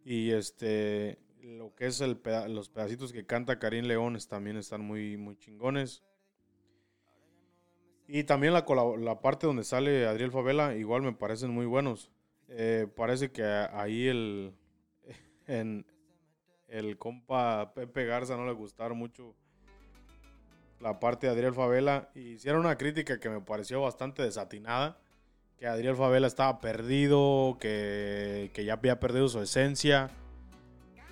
[0.05, 4.57] Y este lo que es el peda- los pedacitos que canta Karim León es- también
[4.57, 6.03] están muy, muy chingones.
[8.07, 8.65] Y también la,
[9.21, 12.11] parte donde sale Adriel Favela igual me parecen muy buenos.
[12.49, 14.53] Eh, parece que ahí el,
[16.69, 19.37] el compa Pepe Garza no le gustaron mucho
[20.81, 22.11] la parte de Adriel Favela.
[22.15, 24.99] Y hicieron una crítica que me pareció bastante desatinada.
[25.57, 30.11] Que Adriel Favela estaba perdido, que, que ya había perdido su esencia.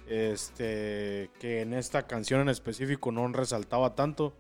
[0.09, 4.35] Este, que en esta canción en específico no resaltaba tanto.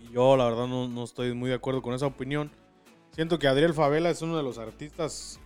[0.00, 2.50] Y yo la verdad no, no estoy muy de acuerdo con esa opinión.
[3.10, 5.40] Siento que Adriel Favela es uno de los artistas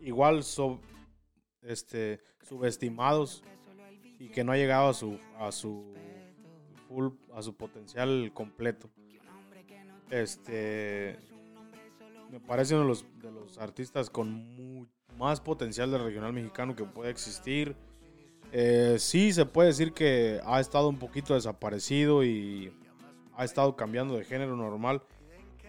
[0.00, 0.80] igual so-
[1.62, 3.42] este, subestimados
[4.18, 5.94] y que no ha llegado a su, a su
[6.88, 8.90] full, a su potencial completo.
[10.10, 11.18] Este
[12.30, 16.76] me parece uno de los, de los artistas con mu- más potencial de regional mexicano
[16.76, 17.74] que puede existir.
[18.52, 22.72] Eh, sí, se puede decir que ha estado un poquito desaparecido y
[23.36, 25.02] ha estado cambiando de género normal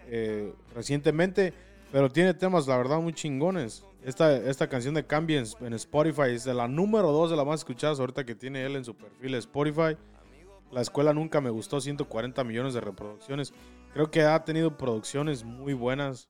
[0.08, 1.54] eh, recientemente,
[1.92, 3.86] pero tiene temas, la verdad, muy chingones.
[4.04, 7.60] Esta, esta canción de Cambie en, Spotify es de la número 2 de las más
[7.60, 9.98] escuchadas ahorita que tiene él en su perfil de Spotify.
[10.72, 13.54] La escuela nunca me gustó, 140 millones de reproducciones.
[13.94, 16.30] Creo que ha tenido producciones muy buenas,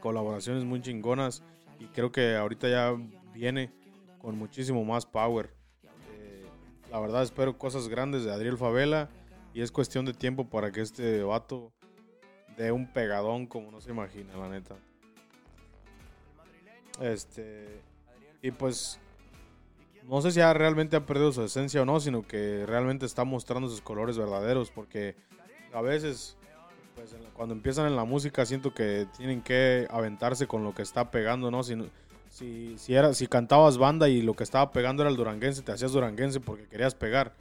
[0.00, 1.44] colaboraciones muy chingonas
[1.78, 2.94] y creo que ahorita ya
[3.32, 3.70] viene
[4.22, 5.52] con muchísimo más power.
[6.12, 6.46] Eh,
[6.90, 9.10] la verdad espero cosas grandes de Adriel Favela
[9.52, 11.72] y es cuestión de tiempo para que este vato
[12.56, 14.76] dé un pegadón como no se imagina, la neta.
[17.00, 17.82] Este
[18.40, 19.00] y pues
[20.08, 23.24] no sé si ya realmente ha perdido su esencia o no, sino que realmente está
[23.24, 25.16] mostrando sus colores verdaderos porque
[25.72, 26.36] a veces
[26.94, 31.10] pues, cuando empiezan en la música siento que tienen que aventarse con lo que está
[31.10, 31.62] pegando, ¿no?
[31.62, 31.76] Si,
[32.32, 35.70] si, si, era, si cantabas banda y lo que estaba pegando era el duranguense, te
[35.70, 37.34] hacías duranguense porque querías pegar.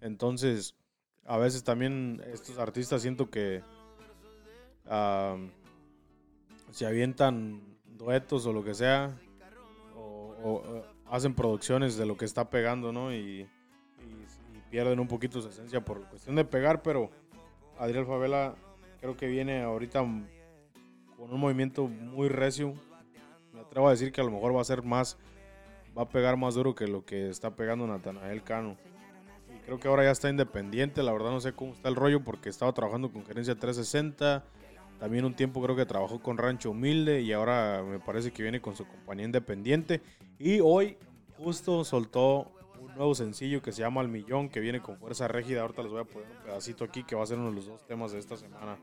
[0.00, 0.76] Entonces,
[1.24, 3.62] a veces también estos artistas siento que
[4.86, 5.36] ah,
[6.70, 7.60] se avientan
[7.98, 9.18] duetos o lo que sea,
[9.96, 13.12] o, hacen producciones de lo que está pegando, ¿no?
[13.12, 13.48] Y- y
[14.70, 17.10] pierden un poquito su esencia por cuestión de pegar, pero
[17.78, 18.54] Adriel Favela
[19.00, 22.74] creo que viene ahorita con un movimiento muy recio.
[23.76, 25.18] Atrevo a decir que a lo mejor va a ser más,
[25.94, 28.78] va a pegar más duro que lo que está pegando Natanael Cano.
[29.54, 32.24] Y creo que ahora ya está independiente, la verdad no sé cómo está el rollo
[32.24, 34.42] porque estaba trabajando con Gerencia 360.
[34.98, 38.62] También un tiempo creo que trabajó con Rancho Humilde y ahora me parece que viene
[38.62, 40.00] con su compañía independiente.
[40.38, 40.96] Y hoy
[41.36, 42.50] justo soltó
[42.80, 45.60] un nuevo sencillo que se llama Al Millón, que viene con Fuerza Régida.
[45.60, 47.66] Ahorita les voy a poner un pedacito aquí que va a ser uno de los
[47.66, 48.78] dos temas de esta semana.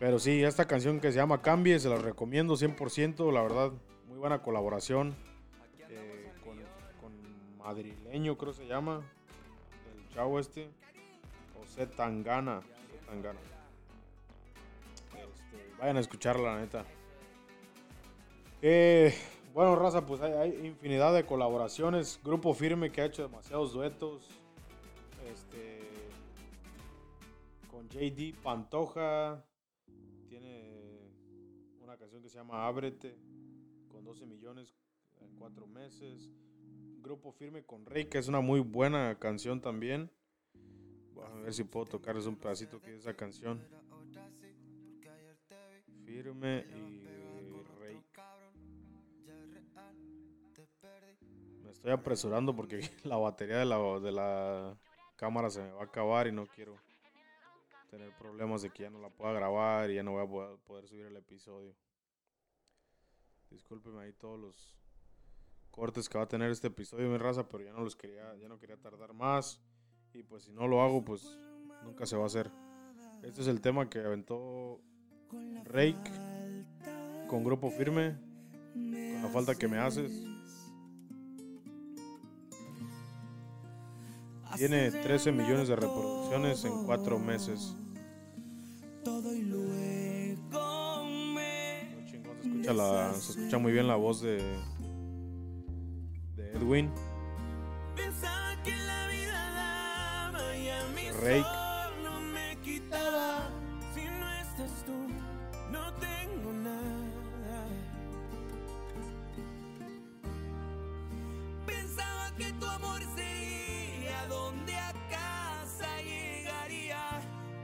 [0.00, 3.70] Pero sí, esta canción que se llama Cambie, se la recomiendo 100%, la verdad,
[4.08, 5.14] muy buena colaboración
[5.90, 9.02] eh, con, Madrileño, creo se llama,
[9.94, 10.70] el chavo este,
[11.54, 12.62] José Tangana.
[12.62, 13.38] José Tangana.
[15.18, 16.86] Este, vayan a escucharla, la neta.
[18.62, 19.14] Eh,
[19.52, 22.18] bueno, raza, pues hay, hay infinidad de colaboraciones.
[22.24, 24.30] Grupo Firme que ha hecho demasiados duetos.
[25.30, 25.90] Este,
[27.70, 29.44] con JD Pantoja.
[32.10, 33.16] Canción que se llama Ábrete.
[33.88, 34.74] Con 12 millones
[35.20, 36.28] en 4 meses.
[37.00, 40.10] Grupo Firme con Rey, que es una muy buena canción también.
[41.14, 43.64] Voy a ver si puedo tocarles un pedacito aquí de esa canción.
[46.04, 47.06] Firme y
[47.78, 48.02] Rey.
[51.62, 54.76] Me estoy apresurando porque la batería de la, de la
[55.14, 56.74] cámara se me va a acabar y no quiero
[57.88, 60.88] tener problemas de que ya no la pueda grabar y ya no voy a poder
[60.88, 61.72] subir el episodio.
[63.50, 64.76] Discúlpeme ahí todos los
[65.70, 68.48] cortes que va a tener este episodio, mi raza, pero ya no los quería, ya
[68.48, 69.60] no quería tardar más.
[70.14, 71.38] Y pues si no lo hago, pues
[71.84, 72.50] nunca se va a hacer.
[73.22, 74.80] Este es el tema que aventó
[75.64, 76.10] Rake
[77.28, 78.16] con grupo firme.
[78.72, 80.24] Con la falta que me haces.
[84.56, 87.76] Tiene 13 millones de reproducciones en 4 meses.
[92.72, 94.36] Escucha, la, se escucha muy bien la voz de,
[96.36, 96.90] de Edwin.
[97.96, 101.42] pensaba que la vida daba y a mí Rake.
[101.42, 103.48] solo me quitaba.
[103.94, 104.92] Si no estás tú,
[105.70, 107.66] no tengo nada.
[111.66, 117.20] Pensaba que tu amor sería donde a casa llegaría.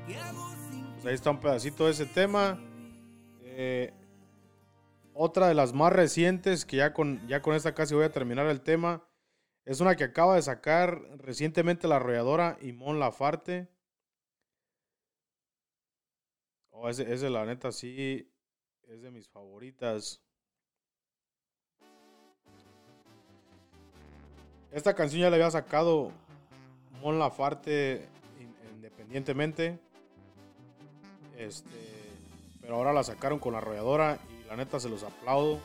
[0.07, 2.59] ¿Qué hago sin Pues ahí está un pedacito de ese tema.
[3.43, 3.93] Eh,
[5.17, 8.47] otra de las más recientes, que ya con, ya con esta casi voy a terminar
[8.47, 9.03] el tema,
[9.65, 13.69] es una que acaba de sacar recientemente la arrolladora Imón Lafarte.
[16.71, 18.31] Oh, ese, ese, la neta sí
[18.83, 20.23] es de mis favoritas.
[24.71, 26.13] Esta canción ya la había sacado
[27.01, 28.07] Mon Lafarte
[28.39, 29.81] in- independientemente.
[31.37, 32.13] Este,
[32.61, 34.19] pero ahora la sacaron con la arrolladora
[34.49, 35.61] la neta se los aplaudo.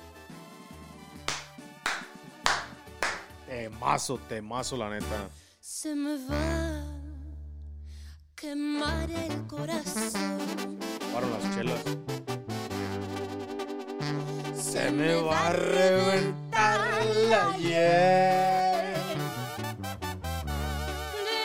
[3.48, 5.30] Temazo, temazo, la neta.
[5.60, 6.84] Se me va a
[8.36, 10.80] quemar el corazón.
[11.00, 11.84] Tomaron las chelas.
[14.56, 18.94] Se me va a reventar la hiel.
[21.26, 21.40] De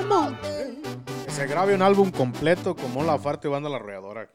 [0.00, 0.57] la
[1.38, 4.28] se grabe un álbum completo con Mon Lafarte y Banda La Arrolladora.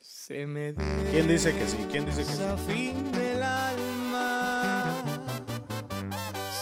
[0.00, 0.74] Se me
[1.12, 1.86] ¿Quién dice que sí?
[1.88, 2.42] ¿Quién dice que sí?
[2.42, 4.92] a fin del alma.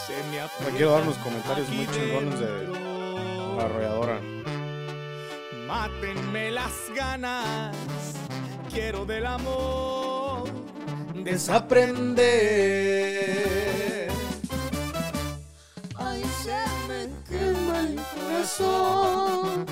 [0.05, 2.67] Se me Ahora quiero dar unos comentarios muy chingones de
[3.57, 4.21] La Arrolladora.
[5.65, 7.75] Mátenme las ganas,
[8.71, 10.47] quiero del amor
[11.23, 13.66] desaprender.
[18.47, 19.65] Corazón.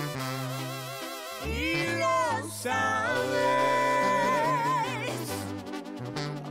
[1.46, 2.76] Y lo sabes.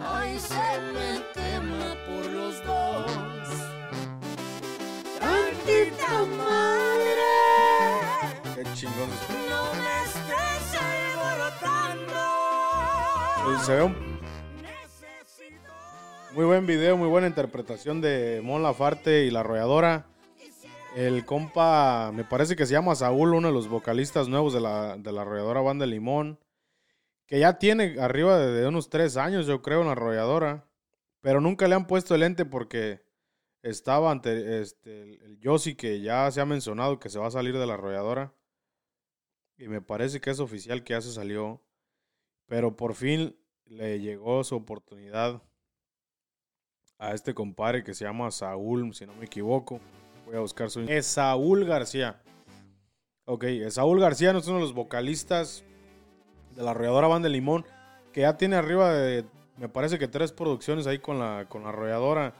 [0.02, 3.06] Ay, se me quema por los dos.
[5.20, 7.34] Tantita madre.
[8.54, 9.10] Qué chingón.
[9.50, 12.22] No me estés alborotando.
[13.44, 14.14] Pues se ve un
[16.34, 20.06] muy buen video, muy buena interpretación de Mon Lafarte y La Arrolladora.
[20.94, 24.96] El compa, me parece que se llama Saúl, uno de los vocalistas nuevos de la,
[24.96, 26.38] de la arrolladora Banda Limón,
[27.26, 30.68] que ya tiene arriba de, unos tres años, yo creo, en la arrolladora,
[31.20, 33.02] pero nunca le han puesto el ente porque
[33.62, 37.32] estaba ante este, el, el Yossi, que ya se ha mencionado que se va a
[37.32, 38.32] salir de la arrolladora,
[39.58, 41.60] y me parece que es oficial que ya se salió,
[42.46, 45.42] pero por fin le llegó su oportunidad
[46.98, 49.80] a este compadre que se llama Saúl, si no me equivoco.
[50.34, 50.80] Voy a buscar su...
[50.80, 52.20] Es Saúl García.
[53.24, 55.62] Ok, Saúl García no es uno de los vocalistas
[56.56, 57.64] de la arrolladora Banda de Limón,
[58.12, 59.24] que ya tiene arriba de,
[59.58, 62.34] me parece que tres producciones ahí con la, con la arrolladora.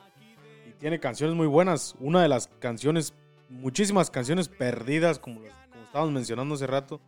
[0.68, 1.94] Y tiene canciones muy buenas.
[2.00, 3.14] Una de las canciones,
[3.48, 7.00] muchísimas canciones perdidas, como, como estábamos mencionando hace rato.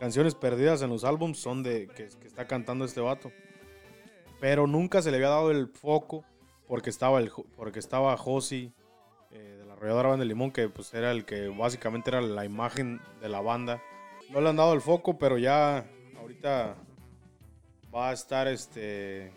[0.00, 3.30] Canciones perdidas en los álbums son de que, está cantando este vato.
[4.40, 6.24] Pero nunca se le había dado el foco
[6.66, 8.16] porque estaba el porque estaba
[9.82, 13.00] de la arrolladora Banda de Limón, que pues era el que básicamente era la imagen
[13.20, 13.82] de la banda.
[14.30, 15.84] No le han dado el foco, pero ya
[16.18, 16.76] ahorita
[17.94, 19.32] va a estar este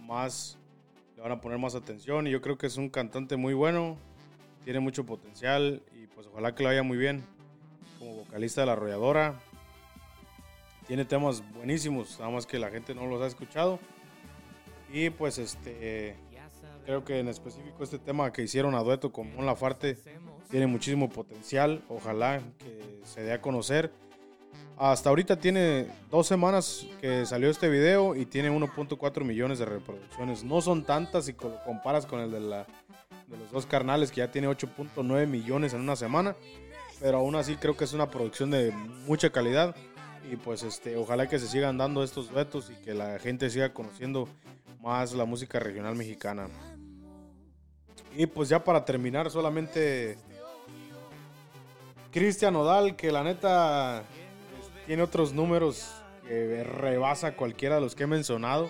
[0.00, 0.58] más
[1.16, 3.98] le van a poner más atención y yo creo que es un cantante muy bueno,
[4.64, 7.24] tiene mucho potencial y pues ojalá que le vaya muy bien
[7.98, 9.38] como vocalista de la arrolladora.
[10.86, 13.78] Tiene temas buenísimos, nada más que la gente no los ha escuchado.
[14.92, 16.16] Y pues este
[16.90, 19.96] creo que en específico este tema que hicieron a dueto con Mon Lafarte
[20.50, 21.84] tiene muchísimo potencial.
[21.88, 23.92] Ojalá que se dé a conocer.
[24.76, 30.42] Hasta ahorita tiene dos semanas que salió este video y tiene 1.4 millones de reproducciones.
[30.42, 32.66] No son tantas si co- comparas con el de, la,
[33.28, 36.34] de los dos carnales que ya tiene 8.9 millones en una semana.
[36.98, 38.72] Pero aún así creo que es una producción de
[39.06, 39.76] mucha calidad.
[40.32, 43.72] Y pues este, ojalá que se sigan dando estos duetos y que la gente siga
[43.72, 44.28] conociendo
[44.82, 46.48] más la música regional mexicana.
[48.16, 50.18] Y pues ya para terminar, solamente
[52.12, 55.94] Cristian Odal, que la neta es- tiene otros números
[56.26, 58.68] que rebasa cualquiera de los que he mencionado.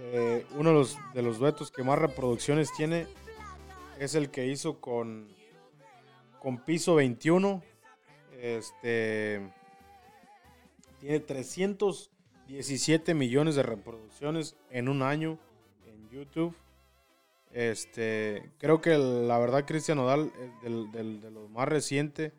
[0.00, 3.06] Eh, uno de los, de los duetos que más reproducciones tiene
[3.98, 5.28] es el que hizo con,
[6.40, 7.62] con Piso 21.
[8.38, 9.40] Este
[11.00, 15.38] tiene 317 millones de reproducciones en un año
[15.86, 16.54] en YouTube.
[17.52, 20.30] Este, creo que la verdad Cristian Odal,
[20.62, 22.32] eh, de lo más reciente,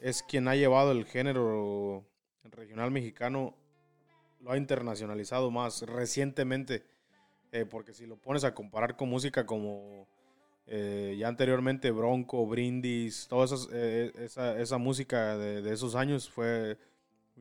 [0.00, 2.04] es quien ha llevado el género
[2.50, 3.54] regional mexicano,
[4.40, 6.84] lo ha internacionalizado más recientemente,
[7.52, 10.06] eh, porque si lo pones a comparar con música como
[10.66, 14.12] eh, ya anteriormente Bronco, Brindis, toda eh,
[14.58, 16.78] esa, música de, esos años fue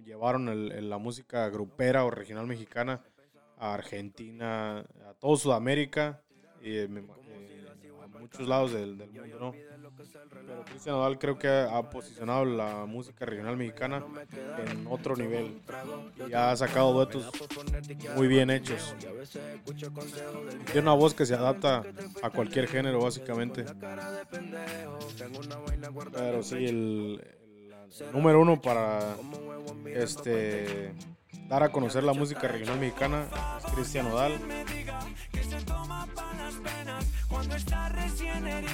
[0.04, 3.02] llevaron el- la música grupera o regional mexicana
[3.58, 6.22] a Argentina, a todo Sudamérica
[6.64, 7.64] y eh, eh,
[8.04, 9.54] a muchos lados del, del mundo, ¿no?
[10.48, 14.04] Pero Cristian Nodal creo que ha, posicionado la música regional mexicana
[14.68, 15.62] en otro nivel.
[16.28, 17.30] y ha sacado duetos
[18.16, 18.96] muy bien hechos.
[20.66, 21.84] Tiene una voz que se adapta
[22.22, 23.66] a cualquier género, básicamente.
[26.14, 27.24] Pero sí, el,
[28.00, 29.16] el número uno para
[29.86, 30.94] este
[31.48, 34.08] dar a conocer la música regional mexicana es Cristian
[35.54, 36.10] Odal.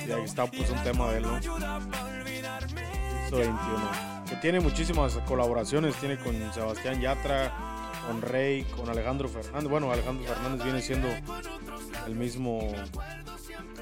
[0.07, 1.39] Y ahí está pues un tema de él, ¿no?
[1.39, 4.25] Piso 21.
[4.29, 7.53] Que tiene muchísimas colaboraciones, tiene con Sebastián Yatra,
[8.07, 9.69] con Rey, con Alejandro Fernández.
[9.69, 11.07] Bueno, Alejandro Fernández viene siendo
[12.05, 12.59] el mismo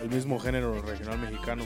[0.02, 1.64] el mismo género regional mexicano,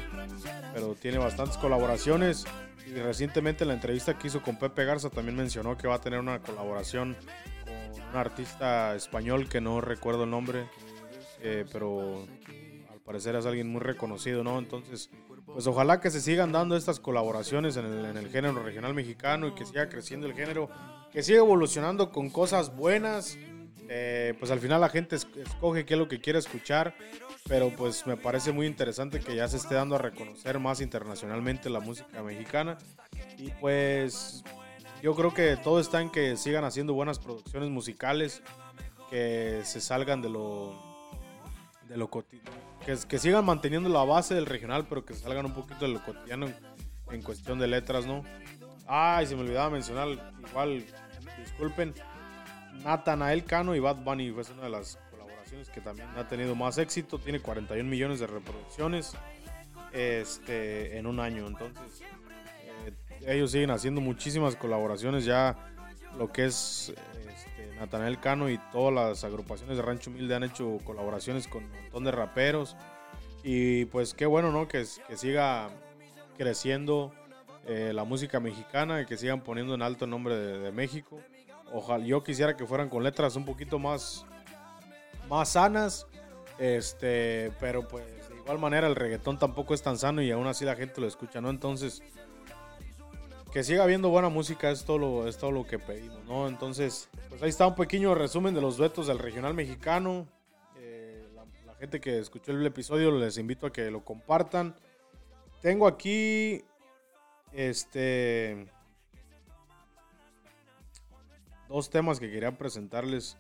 [0.74, 2.46] pero tiene bastantes colaboraciones
[2.86, 6.02] y recientemente en la entrevista que hizo con Pepe Garza también mencionó que va a
[6.02, 7.18] tener una colaboración
[7.66, 10.70] con un artista español que no recuerdo el nombre,
[11.42, 12.26] eh, pero
[12.92, 14.60] al parecer es alguien muy reconocido, ¿no?
[14.60, 15.10] Entonces,
[15.46, 19.48] pues ojalá que se sigan dando estas colaboraciones en el, en el género regional mexicano
[19.48, 20.70] y que siga creciendo el género,
[21.12, 23.38] que siga evolucionando con cosas buenas.
[23.92, 26.94] Eh, pues al final la gente es- escoge qué es lo que quiere escuchar,
[27.48, 31.72] pero pues me parece muy interesante que ya se esté dando a reconocer más internacionalmente
[31.72, 32.78] la música mexicana
[33.40, 34.44] y pues
[35.02, 38.44] yo creo que todo está en que sigan haciendo buenas producciones musicales,
[39.10, 40.76] que se salgan de lo
[41.90, 42.52] de lo cotidiano,
[42.86, 46.04] que, que sigan manteniendo la base del regional, pero que salgan un poquito de lo
[46.04, 46.56] cotidiano en,
[47.12, 48.24] en cuestión de letras, ¿no?
[48.88, 50.08] Ay, se me olvidaba mencionar,
[50.48, 50.86] igual,
[51.40, 51.94] disculpen,
[52.84, 56.78] Natanael Cano y Bad Bunny fue una de las colaboraciones que también ha tenido más
[56.78, 59.14] éxito, tiene 41 millones de reproducciones
[59.92, 62.02] este, en un año, entonces
[62.86, 62.94] eh,
[63.28, 65.58] ellos siguen haciendo muchísimas colaboraciones ya,
[66.18, 67.29] lo que es este,
[67.80, 72.04] Natanael Cano y todas las agrupaciones de Rancho Humilde han hecho colaboraciones con un montón
[72.04, 72.76] de raperos
[73.44, 74.68] Y pues qué bueno, ¿no?
[74.68, 75.70] Que, que siga
[76.38, 77.12] creciendo
[77.66, 81.20] eh, la música mexicana y que sigan poniendo en alto el nombre de, de México.
[81.72, 84.26] Ojalá, yo quisiera que fueran con letras un poquito más,
[85.30, 86.08] más sanas.
[86.58, 90.66] Este, pero pues de igual manera el reggaetón tampoco es tan sano y aún así
[90.66, 91.50] la gente lo escucha, ¿no?
[91.50, 92.04] Entonces,
[93.52, 96.48] que siga habiendo buena música es todo lo, es todo lo que pedimos, ¿no?
[96.48, 100.28] Entonces, pues ahí está un pequeño resumen de los duetos del regional mexicano.
[100.78, 104.76] Eh, la, la gente que escuchó el episodio les invito a que lo compartan.
[105.62, 106.64] Tengo aquí,
[107.52, 108.68] este,
[111.68, 113.38] dos temas que quería presentarles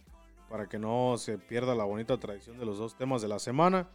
[0.49, 3.87] para que no se pierda la bonita tradición de los dos temas de la semana.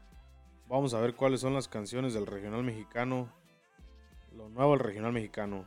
[0.68, 3.28] Vamos a ver cuáles son las canciones del regional mexicano.
[4.32, 5.66] Lo nuevo del regional mexicano.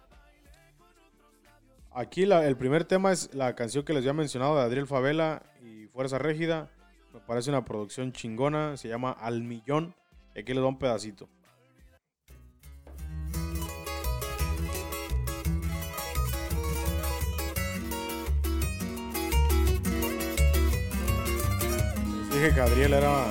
[1.97, 5.87] Aquí el primer tema es la canción que les había mencionado de Adriel Favela y
[5.87, 6.69] Fuerza Régida.
[7.11, 8.77] Me parece una producción chingona.
[8.77, 9.95] Se llama Al Millón.
[10.35, 11.27] Y aquí les va un pedacito.
[22.19, 23.25] Les dije que Adriel era.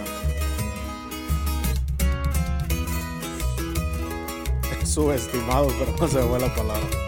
[4.85, 7.06] Subestimado, pero no se me fue la palabra.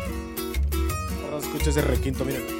[1.68, 2.57] Ese requinto, miren.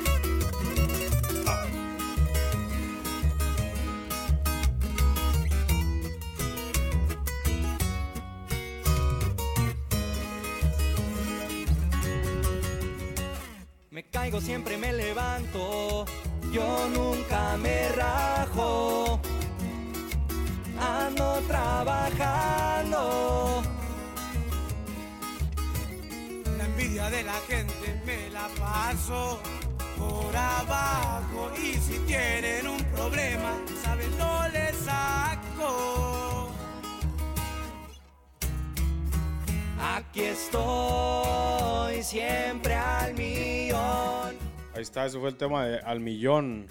[44.79, 46.69] Ahí está, ese fue el tema de Al Millón.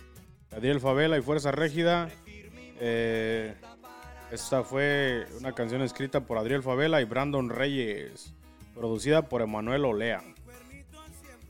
[0.56, 2.08] Adriel Favela y Fuerza Régida.
[2.80, 3.54] Eh,
[4.32, 8.34] esta fue una canción escrita por Adriel Favela y Brandon Reyes.
[8.74, 10.24] Producida por Emanuel Olea.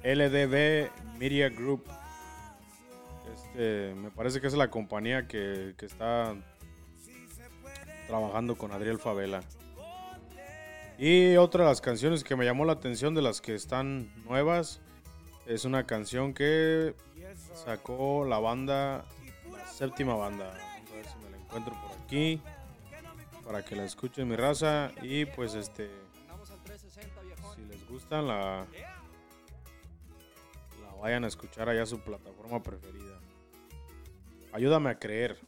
[0.04, 0.90] LDB
[1.20, 1.84] Media Group.
[3.36, 6.36] Este, me parece que es la compañía que, que está
[8.08, 9.42] trabajando con Adriel Favela.
[10.98, 14.82] Y otra de las canciones que me llamó la atención de las que están nuevas
[15.48, 16.94] es una canción que
[17.56, 19.06] sacó la banda,
[19.52, 20.46] la séptima banda.
[20.46, 22.42] Vamos a ver si me la encuentro por aquí
[23.46, 25.90] para que la escuchen mi raza y pues este
[27.56, 28.66] si les gustan la
[30.82, 33.18] la vayan a escuchar allá su plataforma preferida.
[34.52, 35.40] Ayúdame a creer.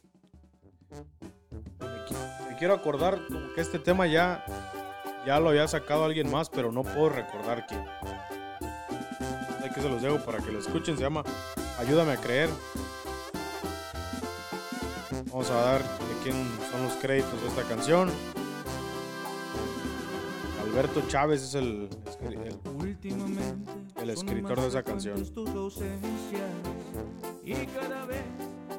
[2.50, 4.46] Me quiero acordar como que este tema ya
[5.26, 7.84] ya lo había sacado alguien más, pero no puedo recordar quién.
[9.80, 10.98] Hay que se los dejo para que lo escuchen.
[10.98, 11.24] Se llama
[11.78, 12.50] Ayúdame a creer.
[15.32, 16.36] Vamos a dar de quién
[16.70, 18.10] son los créditos de esta canción.
[20.66, 21.88] Alberto Chávez es el,
[22.22, 22.60] el-
[24.02, 25.26] el escritor de esa canción.
[27.46, 28.24] y cada vez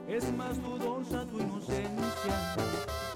[0.06, 2.56] es más dudosa tu inocencia.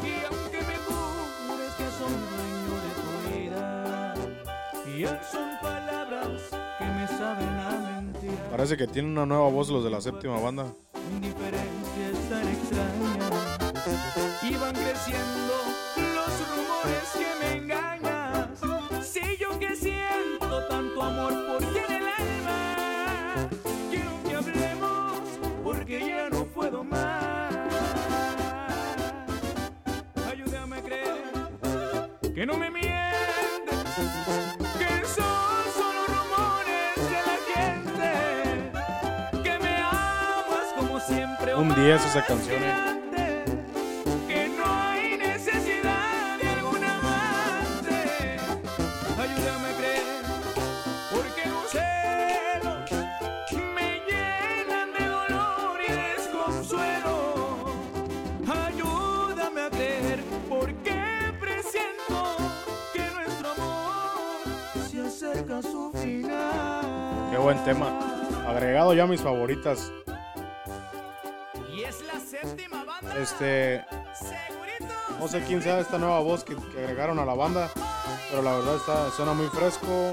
[0.01, 4.15] Y aunque me jures que soy dueño de tu vida,
[4.99, 5.54] ya son
[8.57, 10.73] Parece que tiene una nueva voz los de la séptima banda.
[11.13, 13.19] indiferencia es tan extraña.
[14.43, 15.55] Y van creciendo
[16.15, 18.61] los rumores que me engañas.
[19.03, 23.49] Si yo que siento tanto amor por ti en el alma,
[23.91, 25.21] quiero que hablemos
[25.65, 27.53] porque ya no puedo más.
[30.31, 31.25] Ayúdame a creer
[32.33, 33.44] que no me mientes,
[41.73, 42.19] se
[65.01, 67.31] acerca a su final.
[67.31, 67.87] Qué buen tema.
[68.47, 69.91] Agregado ya a mis favoritas.
[73.19, 73.85] Este,
[75.21, 77.71] no sé quién sea esta nueva voz que, que agregaron a la banda,
[78.31, 80.13] pero la verdad está, suena muy fresco.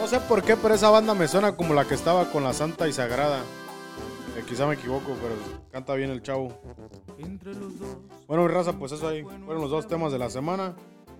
[0.00, 2.52] No sé por qué, pero esa banda me suena como la que estaba con la
[2.52, 3.40] Santa y Sagrada.
[4.36, 5.34] Eh, quizá me equivoco, pero
[5.72, 6.52] canta bien el chavo.
[8.26, 10.74] Bueno, mi raza, pues eso ahí fueron los dos temas de la semana.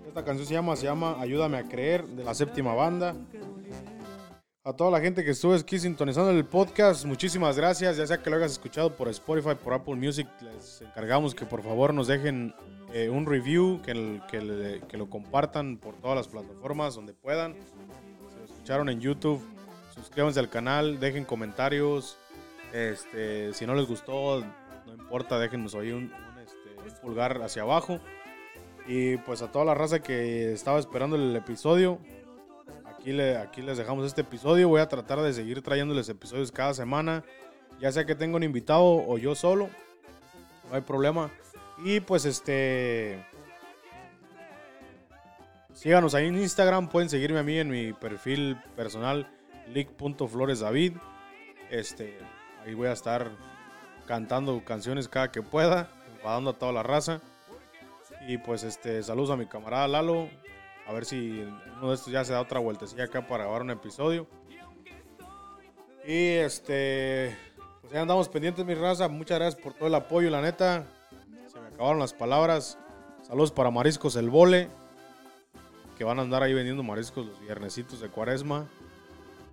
[0.06, 3.14] Esta canción se llama, se llama Ayúdame a creer, de la séptima banda.
[4.68, 7.96] A toda la gente que estuvo aquí sintonizando el podcast, muchísimas gracias.
[7.96, 11.62] Ya sea que lo hayas escuchado por Spotify, por Apple Music, les encargamos que por
[11.62, 12.54] favor nos dejen
[12.92, 17.54] eh, un review, que, que lo compartan por todas las plataformas donde puedan.
[17.54, 19.40] Si lo escucharon en YouTube,
[19.94, 22.18] suscríbanse al canal, dejen comentarios.
[22.74, 24.44] Este, si no les gustó,
[24.84, 26.12] no importa, déjenos ahí un,
[26.44, 28.00] este, un pulgar hacia abajo.
[28.86, 31.98] Y pues a toda la raza que estaba esperando el episodio,
[32.98, 34.68] aquí, le, aquí les dejamos este episodio.
[34.68, 37.24] Voy a tratar de seguir trayéndoles episodios cada semana.
[37.80, 39.68] Ya sea que tengo un invitado o yo solo.
[40.68, 41.30] No hay problema.
[41.84, 43.24] Y pues este...
[45.72, 46.88] Síganos ahí en Instagram.
[46.88, 49.28] Pueden seguirme a mí en mi perfil personal.
[49.68, 50.94] Lick.floresdavid.
[51.70, 52.18] Este,
[52.64, 53.30] ahí voy a estar
[54.06, 55.88] cantando canciones cada que pueda.
[56.16, 57.20] Enfadando a toda la raza.
[58.26, 60.28] Y pues este, saludos a mi camarada Lalo.
[60.88, 63.70] A ver si uno de estos ya se da otra vueltecilla acá para grabar un
[63.70, 64.26] episodio.
[66.06, 67.36] Y este,
[67.82, 69.06] pues ya andamos pendientes, mi raza.
[69.06, 70.86] Muchas gracias por todo el apoyo, la neta.
[71.52, 72.78] Se me acabaron las palabras.
[73.20, 74.70] Saludos para Mariscos El Vole.
[75.98, 78.66] Que van a andar ahí vendiendo mariscos los viernesitos de cuaresma.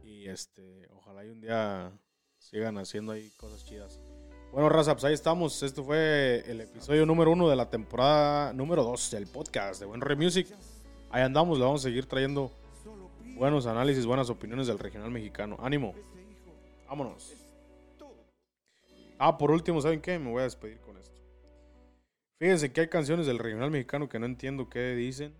[0.06, 1.92] Y este, ojalá y un día
[2.38, 4.00] sigan haciendo ahí cosas chidas.
[4.54, 5.62] Bueno, raza, pues ahí estamos.
[5.64, 10.00] Esto fue el episodio número uno de la temporada número dos del podcast de Buen
[10.00, 10.48] Re Music.
[11.10, 12.52] Ahí andamos, le vamos a seguir trayendo
[13.36, 15.58] buenos análisis, buenas opiniones del regional mexicano.
[15.62, 15.94] Ánimo.
[16.88, 17.34] Vámonos.
[19.18, 20.20] Ah, por último, ¿saben qué?
[20.20, 21.16] Me voy a despedir con esto.
[22.38, 25.34] Fíjense que hay canciones del regional mexicano que no entiendo qué dicen.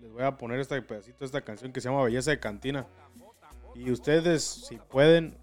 [0.00, 2.86] Les voy a poner este pedacito de esta canción que se llama Belleza de Cantina.
[3.74, 5.36] Y ustedes, si pueden,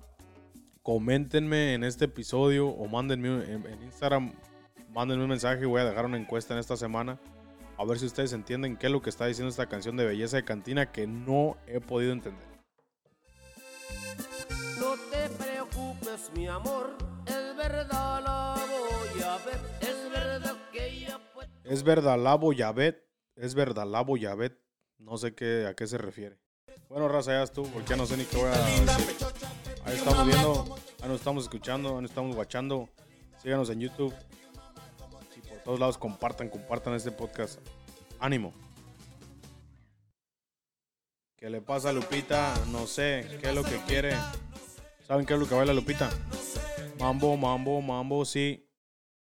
[0.84, 4.34] coméntenme en este episodio o mándenme en, Instagram,
[4.92, 5.66] mándenme un mensaje.
[5.66, 7.20] Voy a dejar una encuesta en esta semana.
[7.82, 10.38] A ver si ustedes entienden qué es lo que está diciendo esta canción de Belleza
[10.38, 12.48] de Cantina que no he podido entender.
[14.80, 21.20] No te preocupes, mi amor, es verdad la voy a ver, es verdad que ella
[21.34, 23.04] fue Es verdad, Labo Yavet.
[23.36, 24.62] Es verdad, Labo Yavet.
[25.00, 26.38] No sé qué, a qué se refiere.
[26.88, 28.90] Bueno, raza, ya estuvo, porque ya no sé ni qué voy a decir.
[29.86, 32.90] Ahí estamos viendo, ahí nos estamos escuchando, ahí nos estamos watchando.
[33.42, 34.14] Síganos en YouTube.
[35.64, 37.60] Todos lados compartan, compartan este podcast.
[38.20, 38.54] Ánimo.
[41.38, 42.54] ¿Qué le pasa a Lupita?
[42.72, 44.14] No sé, ¿qué es lo que quiere?
[45.08, 46.10] ¿Saben qué es lo que baila Lupita?
[47.00, 48.71] Mambo, mambo, mambo, sí.